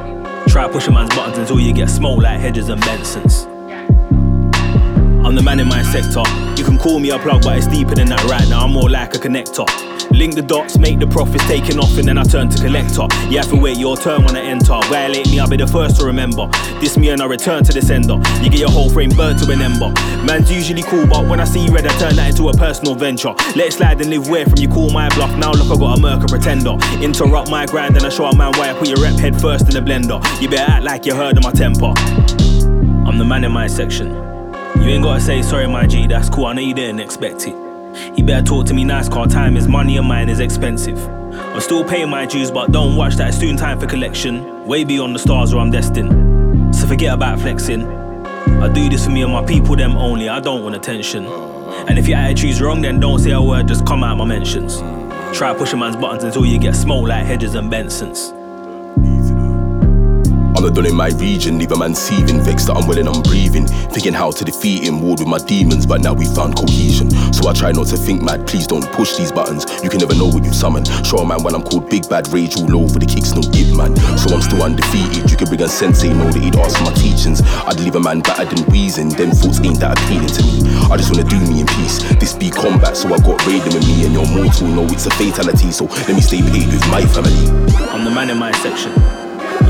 Try 0.50 0.68
pushing 0.68 0.94
man's 0.94 1.14
buttons 1.14 1.38
until 1.38 1.60
you 1.60 1.72
get 1.72 1.88
smoked 1.88 2.20
like 2.20 2.40
Hedges 2.40 2.68
and 2.68 2.82
Bensons. 2.82 3.46
I'm 5.24 5.36
the 5.36 5.42
man 5.42 5.60
in 5.60 5.68
my 5.68 5.84
sector. 5.84 6.24
You 6.56 6.64
can 6.64 6.78
call 6.78 6.98
me 6.98 7.10
a 7.10 7.18
plug, 7.20 7.44
but 7.44 7.56
it's 7.58 7.68
deeper 7.68 7.94
than 7.94 8.08
that 8.08 8.24
right 8.24 8.48
now. 8.48 8.64
I'm 8.64 8.72
more 8.72 8.90
like 8.90 9.14
a 9.14 9.18
connector. 9.18 9.91
Link 10.22 10.36
the 10.36 10.42
dots, 10.42 10.78
make 10.78 11.00
the 11.00 11.06
profits 11.08 11.44
taking 11.48 11.80
off, 11.80 11.98
and 11.98 12.06
then 12.06 12.16
I 12.16 12.22
turn 12.22 12.48
to 12.48 12.62
collector. 12.62 13.08
You 13.28 13.38
have 13.38 13.48
to 13.48 13.56
wait 13.56 13.76
your 13.76 13.96
turn 13.96 14.22
when 14.22 14.36
I 14.36 14.42
enter. 14.42 14.78
Violate 14.86 15.28
me, 15.28 15.40
I'll 15.40 15.48
be 15.48 15.56
the 15.56 15.66
first 15.66 15.98
to 15.98 16.06
remember. 16.06 16.46
This 16.78 16.96
me 16.96 17.08
and 17.08 17.20
I 17.20 17.24
return 17.24 17.64
to 17.64 17.72
the 17.72 17.82
sender. 17.82 18.22
You 18.40 18.48
get 18.48 18.60
your 18.60 18.70
whole 18.70 18.88
frame 18.88 19.10
burnt 19.16 19.42
to 19.42 19.50
an 19.50 19.60
ember. 19.60 19.90
Man's 20.22 20.48
usually 20.48 20.84
cool, 20.84 21.08
but 21.08 21.26
when 21.26 21.40
I 21.40 21.44
see 21.44 21.66
red, 21.70 21.88
I 21.88 21.98
turn 21.98 22.14
that 22.14 22.30
into 22.30 22.48
a 22.50 22.52
personal 22.52 22.94
venture. 22.94 23.34
Let 23.56 23.66
it 23.66 23.72
slide 23.72 24.00
and 24.00 24.10
live 24.10 24.28
where 24.28 24.46
from 24.46 24.58
you 24.58 24.68
call 24.68 24.90
my 24.90 25.08
bluff. 25.16 25.36
Now 25.36 25.50
look, 25.50 25.66
I 25.66 25.76
got 25.76 25.98
a 25.98 26.00
murker 26.00 26.28
pretender. 26.28 26.78
Interrupt 27.02 27.50
my 27.50 27.66
grind, 27.66 27.96
and 27.96 28.06
I 28.06 28.08
show 28.08 28.26
a 28.26 28.36
man 28.36 28.52
why 28.52 28.70
I 28.70 28.78
put 28.78 28.86
your 28.86 29.02
rep 29.02 29.18
head 29.18 29.40
first 29.40 29.66
in 29.66 29.74
the 29.74 29.80
blender. 29.80 30.22
You 30.40 30.48
better 30.48 30.70
act 30.70 30.84
like 30.84 31.04
you 31.04 31.16
heard 31.16 31.36
of 31.36 31.42
my 31.42 31.50
temper. 31.50 31.92
I'm 33.10 33.18
the 33.18 33.24
man 33.24 33.42
in 33.42 33.50
my 33.50 33.66
section. 33.66 34.14
You 34.76 34.88
ain't 34.88 35.02
gotta 35.02 35.20
say 35.20 35.42
sorry, 35.42 35.66
my 35.66 35.88
G, 35.88 36.06
that's 36.06 36.28
cool. 36.28 36.46
I 36.46 36.52
know 36.52 36.62
you 36.62 36.74
didn't 36.74 37.00
expect 37.00 37.48
it. 37.48 37.71
You 38.16 38.24
better 38.24 38.44
talk 38.44 38.66
to 38.66 38.74
me 38.74 38.84
nice, 38.84 39.08
car 39.08 39.26
time 39.26 39.56
is 39.56 39.68
money 39.68 39.96
and 39.96 40.06
mine 40.06 40.28
is 40.28 40.40
expensive. 40.40 40.98
I'm 41.34 41.60
still 41.60 41.84
paying 41.84 42.10
my 42.10 42.26
dues, 42.26 42.50
but 42.50 42.72
don't 42.72 42.96
watch 42.96 43.16
that, 43.16 43.28
it's 43.28 43.38
soon 43.38 43.56
time 43.56 43.78
for 43.80 43.86
collection. 43.86 44.66
Way 44.66 44.84
beyond 44.84 45.14
the 45.14 45.18
stars 45.18 45.54
where 45.54 45.62
I'm 45.62 45.70
destined. 45.70 46.74
So 46.74 46.86
forget 46.86 47.14
about 47.14 47.40
flexing. 47.40 47.86
I 47.86 48.72
do 48.72 48.88
this 48.88 49.04
for 49.04 49.10
me 49.10 49.22
and 49.22 49.32
my 49.32 49.44
people, 49.44 49.76
them 49.76 49.96
only, 49.96 50.28
I 50.28 50.40
don't 50.40 50.62
want 50.62 50.74
attention. 50.74 51.26
And 51.26 51.98
if 51.98 52.06
your 52.08 52.18
attitude's 52.18 52.60
wrong, 52.60 52.82
then 52.82 53.00
don't 53.00 53.18
say 53.18 53.32
a 53.32 53.42
word, 53.42 53.68
just 53.68 53.86
come 53.86 54.04
out 54.04 54.16
my 54.18 54.24
mentions. 54.24 54.78
Try 55.36 55.54
pushing 55.54 55.78
man's 55.78 55.96
buttons 55.96 56.24
until 56.24 56.44
you 56.44 56.58
get 56.58 56.74
smoked 56.74 57.08
like 57.08 57.24
Hedges 57.24 57.54
and 57.54 57.70
Bensons. 57.72 58.41
I'm 60.64 60.74
done 60.74 60.86
in 60.86 60.94
my 60.94 61.08
region, 61.18 61.58
leave 61.58 61.72
a 61.72 61.76
man 61.76 61.94
seething, 61.94 62.40
vexed 62.40 62.68
that 62.68 62.76
I'm 62.76 62.86
willing, 62.86 63.08
I'm 63.08 63.22
breathing. 63.22 63.66
Thinking 63.66 64.12
how 64.12 64.30
to 64.30 64.44
defeat 64.44 64.84
him, 64.84 65.02
warred 65.02 65.18
with 65.18 65.28
my 65.28 65.38
demons, 65.38 65.86
but 65.86 66.00
now 66.00 66.14
we 66.14 66.24
found 66.24 66.56
cohesion. 66.56 67.10
So 67.32 67.48
I 67.48 67.52
try 67.52 67.72
not 67.72 67.88
to 67.88 67.96
think 67.96 68.22
mad, 68.22 68.46
please 68.46 68.66
don't 68.66 68.86
push 68.92 69.16
these 69.16 69.32
buttons. 69.32 69.66
You 69.82 69.90
can 69.90 69.98
never 69.98 70.14
know 70.14 70.26
what 70.26 70.44
you 70.44 70.52
summon. 70.52 70.84
Show 71.02 71.18
a 71.18 71.26
man 71.26 71.42
when 71.42 71.54
I'm 71.54 71.62
called 71.62 71.90
big 71.90 72.08
bad, 72.08 72.28
rage 72.32 72.56
all 72.56 72.76
over 72.78 72.98
the 72.98 73.06
kicks, 73.06 73.34
no 73.34 73.42
give 73.50 73.74
man. 73.76 73.96
So 74.16 74.34
I'm 74.34 74.42
still 74.42 74.62
undefeated. 74.62 75.30
You 75.30 75.36
can 75.36 75.48
bring 75.48 75.62
a 75.62 75.68
sensei, 75.68 76.14
know 76.14 76.30
that 76.30 76.42
he'd 76.42 76.56
ask 76.56 76.78
for 76.78 76.84
my 76.84 76.94
teachings. 76.94 77.42
I'd 77.66 77.80
leave 77.80 77.96
a 77.96 78.00
man 78.00 78.20
battered 78.20 78.54
and 78.54 78.64
wheezing, 78.70 79.10
them 79.10 79.32
thoughts 79.32 79.58
ain't 79.60 79.80
that 79.80 79.98
appealing 79.98 80.30
to 80.30 80.42
me. 80.46 80.62
I 80.86 80.96
just 80.96 81.10
wanna 81.10 81.26
do 81.28 81.42
me 81.50 81.60
in 81.60 81.66
peace. 81.66 81.98
This 82.22 82.34
be 82.34 82.50
combat, 82.50 82.96
so 82.96 83.12
I 83.12 83.18
got 83.18 83.44
raiding 83.46 83.74
with 83.74 83.86
me, 83.86 84.06
and 84.06 84.14
you're 84.14 84.30
mortal, 84.30 84.68
know 84.68 84.86
it's 84.94 85.06
a 85.06 85.12
fatality. 85.18 85.72
So 85.72 85.90
let 86.06 86.14
me 86.14 86.22
stay 86.22 86.40
paid 86.40 86.70
with 86.70 86.86
my 86.88 87.02
family. 87.10 87.50
I'm 87.90 88.04
the 88.04 88.14
man 88.14 88.30
in 88.30 88.38
my 88.38 88.52
section. 88.62 88.92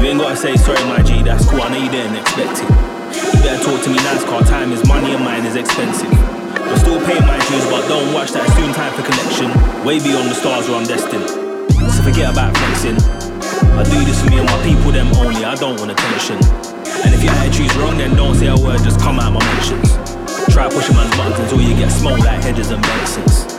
You 0.02 0.08
ain't 0.08 0.18
gotta 0.18 0.34
say 0.34 0.56
sorry, 0.56 0.82
my 0.90 1.00
G, 1.00 1.22
that's 1.22 1.46
cool. 1.46 1.62
I 1.62 1.70
know 1.70 1.78
you 1.78 1.88
didn't 1.88 2.16
expect 2.18 2.58
it. 2.58 2.66
You 2.66 3.38
better 3.38 3.62
talk 3.62 3.78
to 3.86 3.88
me 3.88 4.02
nice, 4.02 4.24
car 4.26 4.42
time 4.42 4.72
is 4.72 4.82
money 4.88 5.14
and 5.14 5.22
mine 5.22 5.46
is 5.46 5.54
expensive. 5.54 6.10
I'm 6.58 6.74
still 6.74 6.98
paying 7.06 7.22
my 7.22 7.38
dues, 7.46 7.62
but 7.70 7.86
don't 7.86 8.12
watch 8.12 8.34
that, 8.34 8.42
soon 8.58 8.74
time 8.74 8.90
for 8.98 9.06
connection. 9.06 9.46
Way 9.86 10.02
beyond 10.02 10.26
the 10.26 10.34
stars 10.34 10.66
where 10.66 10.82
I'm 10.82 10.90
destined. 10.90 11.30
So 11.30 12.02
forget 12.02 12.34
about 12.34 12.50
flexing. 12.50 12.98
I 13.78 13.86
do 13.86 14.02
this 14.02 14.18
for 14.18 14.26
me 14.26 14.42
and 14.42 14.50
my 14.50 14.58
people, 14.66 14.90
them 14.90 15.06
only, 15.22 15.44
I 15.46 15.54
don't 15.54 15.78
want 15.78 15.94
attention. 15.94 16.34
And 17.06 17.14
if 17.14 17.22
your 17.22 17.30
attitude's 17.38 17.76
wrong, 17.78 17.94
then 17.96 18.16
don't 18.18 18.34
say 18.34 18.50
a 18.50 18.58
word, 18.58 18.82
just 18.82 18.98
come 18.98 19.22
out 19.22 19.30
my 19.30 19.44
mentions. 19.54 19.86
Try 20.50 20.66
pushing 20.66 20.98
man's 20.98 21.14
buttons 21.14 21.38
until 21.46 21.62
you 21.62 21.78
get 21.78 21.94
smoked 21.94 22.26
like 22.26 22.42
Hedges 22.42 22.74
and 22.74 22.82
Bensons. 22.82 23.51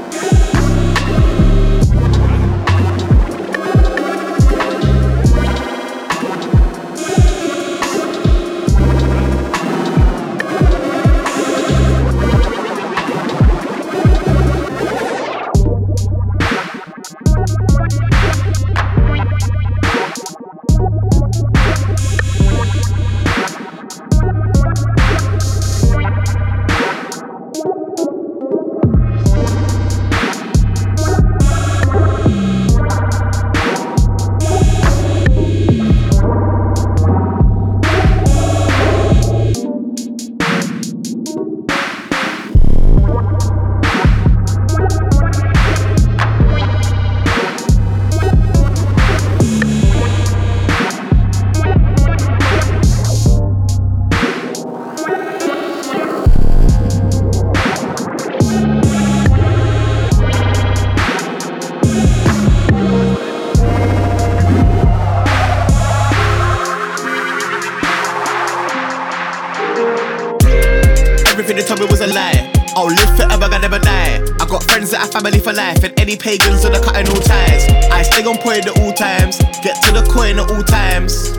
Everything 71.33 71.57
they 71.57 71.63
told 71.63 71.79
me 71.79 71.87
was 71.89 71.99
a 71.99 72.05
lie. 72.13 72.45
I'll 72.77 72.85
live 72.85 73.09
forever, 73.17 73.49
I 73.49 73.57
never 73.57 73.79
die. 73.79 74.21
I 74.37 74.45
got 74.45 74.61
friends 74.69 74.91
that 74.93 75.01
are 75.01 75.09
family 75.09 75.41
for 75.41 75.51
life, 75.51 75.81
and 75.83 75.89
any 75.99 76.15
pagans 76.15 76.61
that 76.61 76.77
are 76.77 76.83
cutting 76.85 77.09
all 77.09 77.25
ties. 77.25 77.65
I 77.89 78.05
stay 78.05 78.21
on 78.21 78.37
point 78.37 78.69
at 78.69 78.77
all 78.77 78.93
times, 78.93 79.41
get 79.65 79.81
to 79.81 79.97
the 79.97 80.05
coin 80.13 80.37
at 80.37 80.45
all 80.45 80.61
times. 80.61 81.33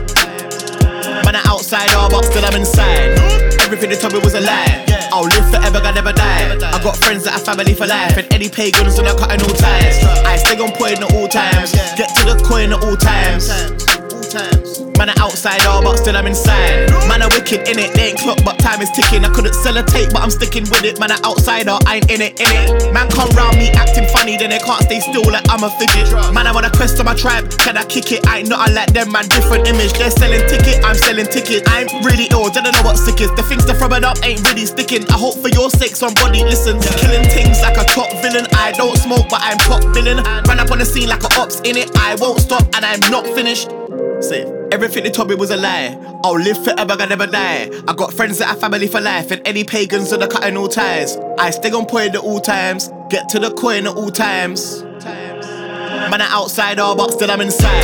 Man, 1.23 1.39
I'm 1.39 1.47
outside, 1.47 1.87
all 1.95 2.11
but 2.11 2.27
still 2.27 2.43
I'm 2.43 2.59
inside. 2.59 3.15
Everything 3.63 3.87
they 3.87 3.95
told 3.95 4.11
me 4.11 4.19
was 4.19 4.35
a 4.35 4.43
lie. 4.43 4.83
I'll 5.15 5.31
live 5.31 5.47
forever, 5.47 5.79
I 5.79 5.95
never 5.95 6.11
die. 6.11 6.59
I 6.59 6.75
got 6.83 6.99
friends 6.99 7.23
that 7.23 7.39
are 7.39 7.45
family 7.47 7.71
for 7.71 7.87
life, 7.87 8.19
and 8.19 8.27
any 8.35 8.51
pagans, 8.51 8.99
so 8.99 9.01
they're 9.01 9.15
cutting 9.15 9.47
all 9.47 9.55
ties. 9.55 10.03
I 10.27 10.35
stay 10.35 10.59
on 10.59 10.75
point 10.75 10.99
at 10.99 11.07
all 11.15 11.31
times, 11.31 11.71
get 11.95 12.11
to 12.19 12.35
the 12.35 12.35
coin 12.43 12.75
at 12.75 12.83
all 12.83 12.99
times. 12.99 13.47
Man, 14.35 15.07
I'm 15.07 15.17
outside, 15.23 15.63
all 15.65 15.81
but 15.81 15.95
still 15.97 16.17
I'm 16.17 16.27
inside. 16.27 16.91
Man, 17.07 17.21
I'm 17.21 17.29
wicked 17.31 17.67
in 17.67 17.79
it, 17.79 17.93
they 17.95 18.11
ain't 18.11 18.19
clock, 18.19 18.43
but 18.43 18.59
time 18.59 18.81
is 18.81 18.91
ticking. 18.91 19.23
I 19.23 19.29
couldn't 19.31 19.55
sell 19.55 19.77
a 19.77 19.83
tape, 19.83 20.11
but 20.11 20.21
I'm 20.21 20.29
sticking 20.29 20.63
with 20.67 20.83
it. 20.83 20.99
Man, 20.99 21.11
I'm 21.11 21.23
outsider, 21.23 21.71
oh, 21.71 21.79
I 21.87 22.03
ain't 22.03 22.11
in 22.11 22.21
it, 22.21 22.39
in 22.39 22.47
it. 22.51 22.91
Man, 22.91 23.07
come 23.09 23.29
round 23.31 23.55
me 23.57 23.71
acting 23.71 24.07
funny, 24.11 24.35
then 24.35 24.49
they 24.51 24.59
can't 24.59 24.83
stay 24.83 24.99
still 24.99 25.23
like 25.31 25.47
I'm 25.47 25.63
a 25.63 25.71
fidget. 25.79 26.11
Man, 26.35 26.47
I'm 26.47 26.55
on 26.55 26.65
a 26.65 26.71
quest 26.71 26.97
to 26.97 27.03
my 27.03 27.15
tribe, 27.15 27.47
can 27.59 27.77
I 27.77 27.85
kick 27.85 28.11
it? 28.11 28.27
I 28.27 28.39
ain't 28.39 28.49
not 28.49 28.71
like 28.71 28.91
them, 28.91 29.11
man, 29.11 29.27
different 29.31 29.67
image. 29.67 29.93
They're 29.93 30.11
selling 30.11 30.43
ticket, 30.51 30.83
I'm 30.83 30.95
selling 30.95 31.27
ticket. 31.27 31.63
I'm 31.71 31.87
really 32.03 32.27
ill, 32.31 32.51
don't 32.51 32.67
know 32.67 32.83
what 32.83 32.97
sick 32.97 33.21
is. 33.21 33.31
The 33.39 33.43
things 33.43 33.65
they're 33.65 33.79
throwing 33.79 34.03
up 34.03 34.19
ain't 34.23 34.43
really 34.51 34.65
sticking. 34.65 35.07
I 35.07 35.15
hope 35.15 35.39
for 35.39 35.47
your 35.49 35.69
sake 35.69 35.95
somebody 35.95 36.43
listens. 36.43 36.83
Killing 36.99 37.23
things 37.31 37.61
like 37.63 37.79
a 37.79 37.87
top 37.87 38.11
villain. 38.19 38.47
I 38.55 38.71
don't 38.75 38.97
smoke, 38.99 39.31
but 39.31 39.39
I'm 39.39 39.59
top 39.59 39.81
billing. 39.93 40.19
Run 40.47 40.59
up 40.59 40.71
on 40.71 40.79
the 40.79 40.85
scene 40.85 41.07
like 41.07 41.23
a 41.23 41.31
ops 41.39 41.61
in 41.61 41.77
it. 41.77 41.91
I 41.95 42.15
won't 42.19 42.39
stop, 42.39 42.63
and 42.75 42.83
I'm 42.83 42.99
not 43.11 43.23
finished. 43.31 43.69
Say, 44.21 44.45
everything 44.71 45.03
they 45.03 45.11
told 45.11 45.29
me 45.29 45.35
was 45.35 45.51
a 45.51 45.57
lie. 45.57 45.97
I'll 46.23 46.39
live 46.39 46.63
forever, 46.63 46.95
I 46.97 47.05
never 47.05 47.27
die. 47.27 47.69
I 47.87 47.93
got 47.93 48.13
friends 48.13 48.39
that 48.39 48.49
are 48.49 48.55
family 48.55 48.87
for 48.87 48.99
life, 48.99 49.31
and 49.31 49.41
any 49.45 49.63
pagans 49.63 50.09
that 50.09 50.21
are 50.21 50.27
cutting 50.27 50.57
all 50.57 50.67
ties. 50.67 51.17
I 51.37 51.51
stay 51.51 51.71
on 51.71 51.85
point 51.85 52.15
at 52.15 52.21
all 52.21 52.39
times, 52.39 52.89
get 53.09 53.29
to 53.29 53.39
the 53.39 53.51
coin 53.53 53.85
at 53.87 53.95
all 53.95 54.09
times. 54.09 54.81
Man, 54.81 56.21
I'm 56.21 56.33
outside, 56.33 56.79
all 56.79 56.95
but 56.95 57.11
still 57.11 57.29
I'm 57.29 57.41
inside. 57.41 57.83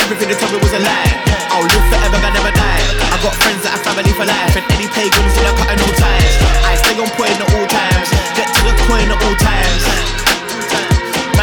Everything 0.00 0.28
they 0.28 0.34
told 0.34 0.52
me 0.52 0.58
was 0.58 0.72
a 0.72 0.80
lie. 0.80 1.10
I'll 1.54 1.62
live 1.62 1.86
forever, 1.90 2.18
I 2.18 2.30
never 2.34 2.52
die. 2.52 2.82
I 3.14 3.16
got 3.22 3.34
friends 3.38 3.62
that 3.62 3.78
are 3.78 3.84
family 3.86 4.12
for 4.14 4.26
life, 4.26 4.54
and 4.56 4.66
any 4.74 4.88
pagans 4.90 5.32
that 5.38 5.46
are 5.46 5.56
cutting 5.58 5.80
all 5.80 5.94
ties. 5.94 6.34
I 6.66 6.74
stay 6.76 6.96
on 6.98 7.10
point 7.14 7.38
at 7.38 7.48
all 7.54 7.66
times, 7.70 8.08
get 8.34 8.48
to 8.50 8.62
the 8.66 8.74
coin 8.86 9.06
at 9.10 9.18
all 9.22 9.36
times. 9.38 10.27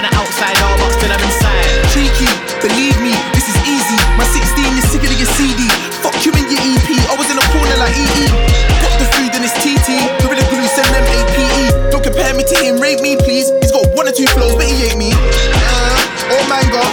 I'm 0.06 0.14
outside, 0.22 0.54
all 0.62 0.78
but 0.78 0.94
still 0.94 1.10
I'm 1.10 1.24
inside. 1.26 1.66
Cheeky, 1.90 2.30
believe 2.62 2.94
me, 3.02 3.18
this 3.34 3.50
is 3.50 3.58
easy. 3.66 3.98
My 4.22 4.26
16 4.30 4.78
is 4.78 4.86
sicker 4.86 5.10
than 5.10 5.18
your 5.18 5.32
CD. 5.34 5.66
Fuck 6.06 6.14
you 6.22 6.30
and 6.38 6.46
your 6.46 6.62
EP. 6.62 6.90
I 7.10 7.18
was 7.18 7.26
in 7.34 7.38
a 7.42 7.46
corner 7.50 7.78
like 7.82 7.98
EE. 7.98 8.30
Got 8.86 8.94
the 9.02 9.08
food 9.18 9.34
and 9.34 9.42
it's 9.42 9.58
TT. 9.66 9.98
Gorilla 10.22 10.46
glue, 10.54 10.70
send 10.70 10.86
them 10.94 11.02
APE. 11.10 11.90
Don't 11.90 12.06
compare 12.06 12.38
me 12.38 12.46
to 12.46 12.56
him, 12.62 12.78
rate 12.78 13.02
me 13.02 13.18
please. 13.18 13.50
He's 13.66 13.74
got 13.74 13.90
one 13.98 14.06
or 14.06 14.14
two 14.14 14.30
flows, 14.30 14.54
but 14.54 14.70
he 14.70 14.94
ain't 14.94 15.02
me. 15.02 15.10
Uh, 15.10 16.38
oh 16.38 16.44
manga, 16.46 16.86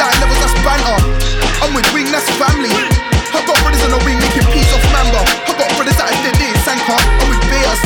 that 0.00 0.08
levels 0.24 0.40
that's 0.40 0.56
banter. 0.64 0.96
I'm 1.60 1.76
with 1.76 1.84
Wing, 1.92 2.08
that's 2.08 2.24
family. 2.40 2.72
I 2.72 3.44
got 3.44 3.60
brothers 3.60 3.84
on 3.84 3.92
the 3.92 4.00
wing 4.08 4.16
making 4.24 4.48
peace 4.56 4.72
off 4.72 4.80
Mamba. 4.88 5.20
I 5.20 5.52
got 5.52 5.68
brothers 5.76 6.00
that 6.00 6.08
I 6.08 6.16
did 6.24 6.32
it, 6.32 6.56
Sanka. 6.64 6.96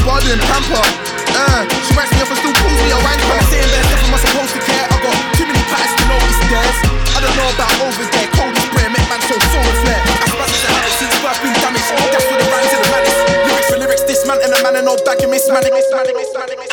Sparta 0.00 0.28
and 0.32 0.42
Pamper. 0.48 0.84
Uh, 1.32 1.64
she 1.84 1.92
writes 1.96 2.12
me 2.12 2.20
up 2.24 2.30
and 2.32 2.38
still 2.40 2.54
calls 2.56 2.78
me 2.80 2.90
a 2.92 2.98
wanker. 3.00 3.32
I'm 3.32 3.46
saying 3.48 3.68
bad 3.68 3.84
stuff, 3.88 4.04
am 4.08 4.14
supposed 4.20 4.52
to 4.56 4.62
care? 4.64 4.86
I 4.88 4.96
got 5.00 5.16
too 5.36 5.46
many 5.48 5.62
patterns 5.68 5.94
to 5.96 6.04
it's 6.12 6.40
theirs. 6.48 6.78
I 7.12 7.18
don't 7.20 7.36
know 7.36 7.48
about 7.52 7.74
over 7.84 8.04
there, 8.04 8.28
cold 8.36 8.52
as 8.56 8.68
prayer, 8.72 8.90
make 8.92 9.06
man 9.08 9.20
so 9.28 9.36
solar 9.52 9.76
flare. 9.84 10.02
I 10.02 10.26
spaz 10.28 10.50
as 10.52 10.62
a 10.64 10.70
habit 10.72 10.94
since 11.00 11.16
birth 11.20 11.40
been 11.40 11.56
damaged. 11.60 11.88
That's 12.12 12.26
for 12.28 12.36
the 12.36 12.46
rhymes 12.48 12.72
and 12.72 12.82
the 12.84 12.88
madness. 12.92 13.16
Lyrics 13.48 13.68
for 13.68 13.78
lyrics, 13.80 14.04
this 14.04 14.22
man 14.28 14.38
and 14.44 14.52
a 14.52 14.58
man 14.62 14.76
and 14.76 14.86
no 14.86 14.96
bag, 15.04 15.20
you 15.20 15.28
miss 15.28 15.48
man, 15.48 15.64
miss 15.64 15.88
man, 15.92 16.06
miss 16.12 16.32
man, 16.36 16.48
miss 16.48 16.68
man. 16.68 16.71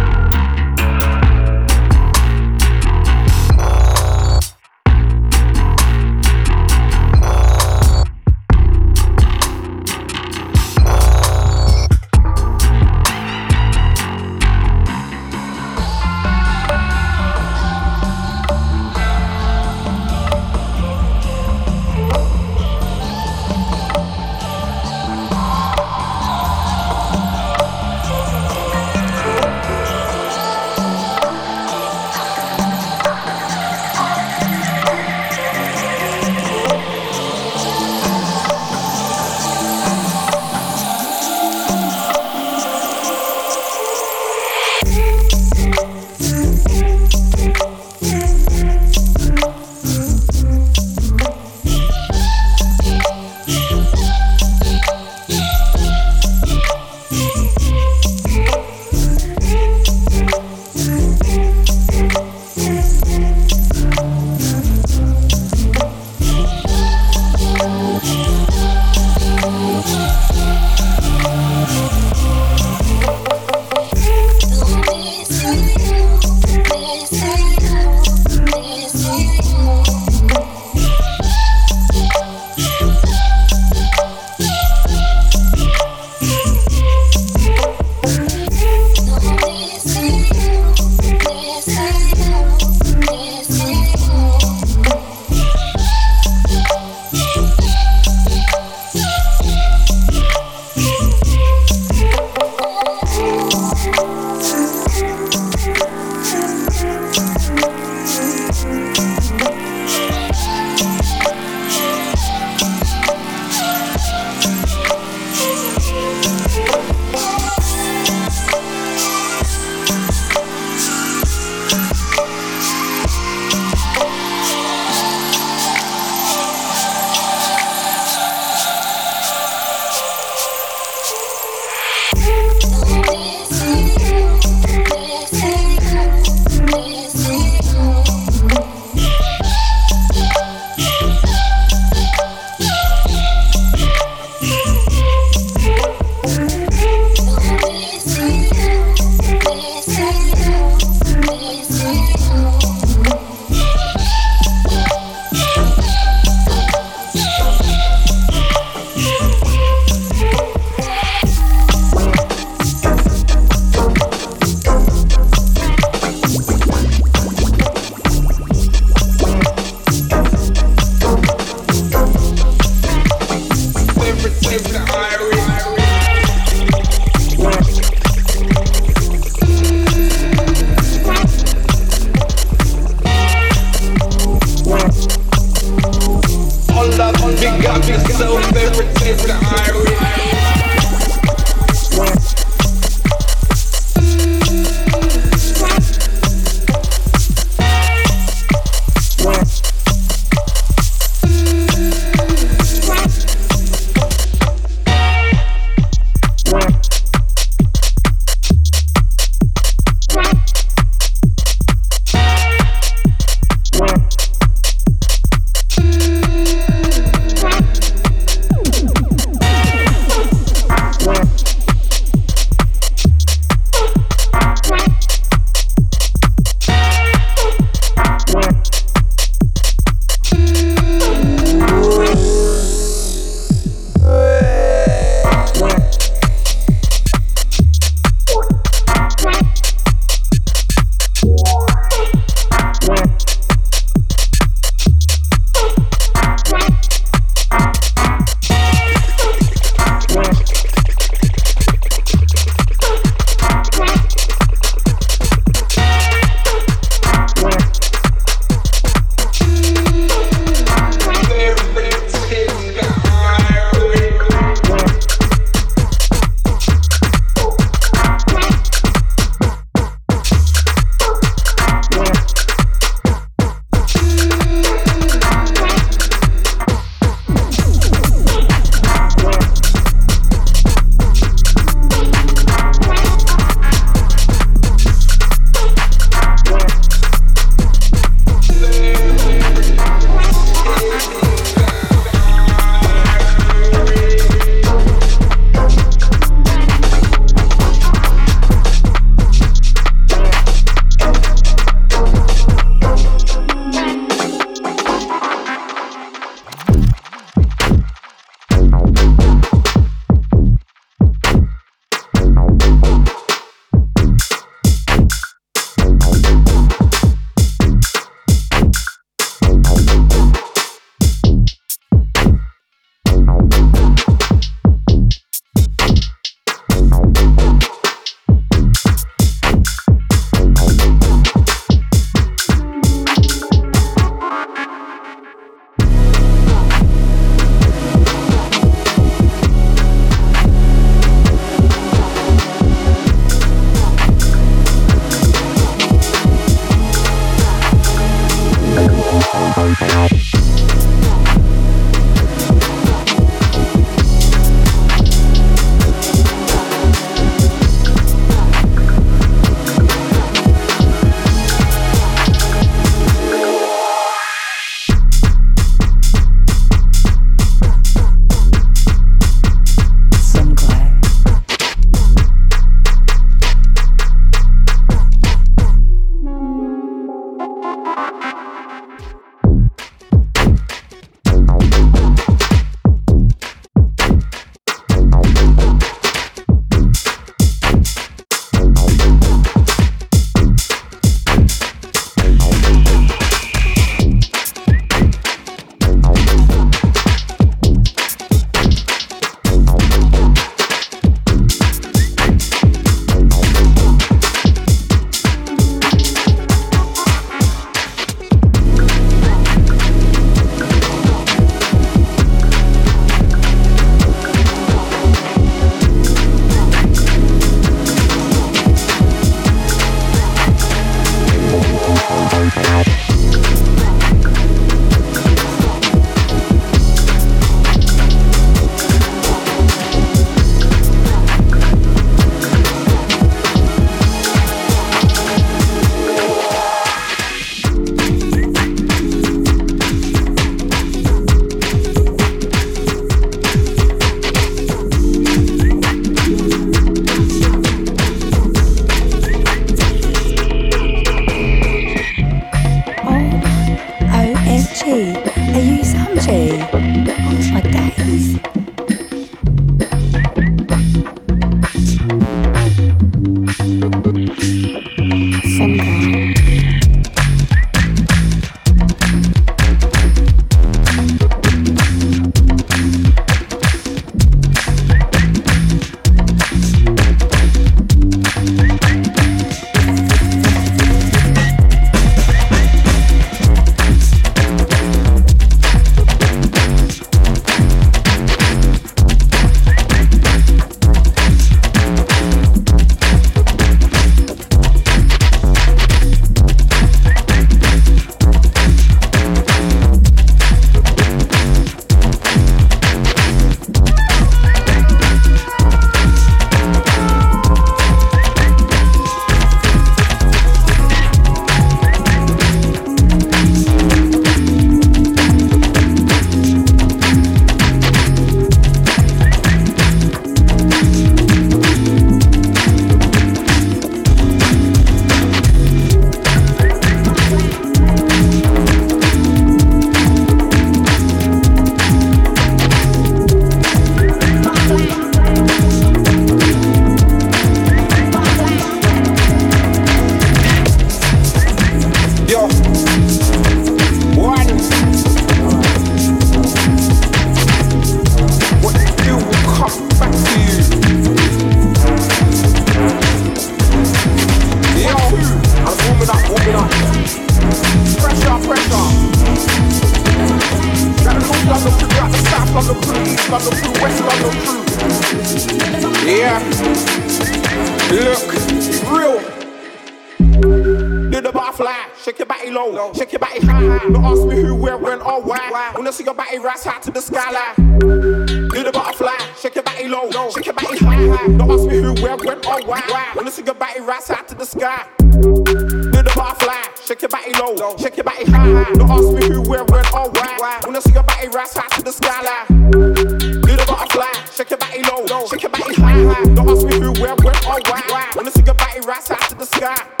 your 583.51 583.59
body, 583.59 583.81
rise 583.81 584.09
out 584.09 584.27
to 584.29 584.35
the 584.35 584.45
sky. 584.45 584.87
Do 584.97 585.11
the 585.11 586.13
butterfly, 586.15 586.55
shake 586.85 587.01
your 587.01 587.09
body 587.09 587.33
low, 587.33 587.75
shake 587.75 587.97
your 587.97 588.05
body 588.05 588.23
high. 588.23 588.71
Don't 588.75 588.89
ask 588.89 589.11
me 589.11 589.27
who, 589.27 589.41
where, 589.41 589.65
when, 589.65 589.85
or 589.87 590.09
why. 590.09 590.59
Wanna 590.63 590.81
see 590.81 590.93
your 590.93 591.03
body, 591.03 591.27
rise 591.27 591.57
out 591.57 591.69
to 591.71 591.81
the 591.83 591.91
sky? 591.91 592.45
Do 592.47 592.61
the 592.61 593.65
butterfly, 593.67 594.07
shake 594.31 594.51
your 594.51 594.57
body 594.57 594.83
low, 594.83 595.27
shake 595.27 595.43
your 595.43 595.51
body 595.51 595.75
high. 595.75 596.23
Don't 596.33 596.49
ask 596.49 596.65
me 596.65 596.79
who, 596.79 596.93
where, 597.01 597.15
when, 597.15 597.35
or 597.43 597.59
why. 597.67 598.09
Wanna 598.15 598.31
see 598.31 598.43
your 598.43 598.55
body, 598.55 598.79
rise 598.87 599.11
out 599.11 599.21
to 599.29 599.35
the 599.35 599.45
sky. 599.45 600.00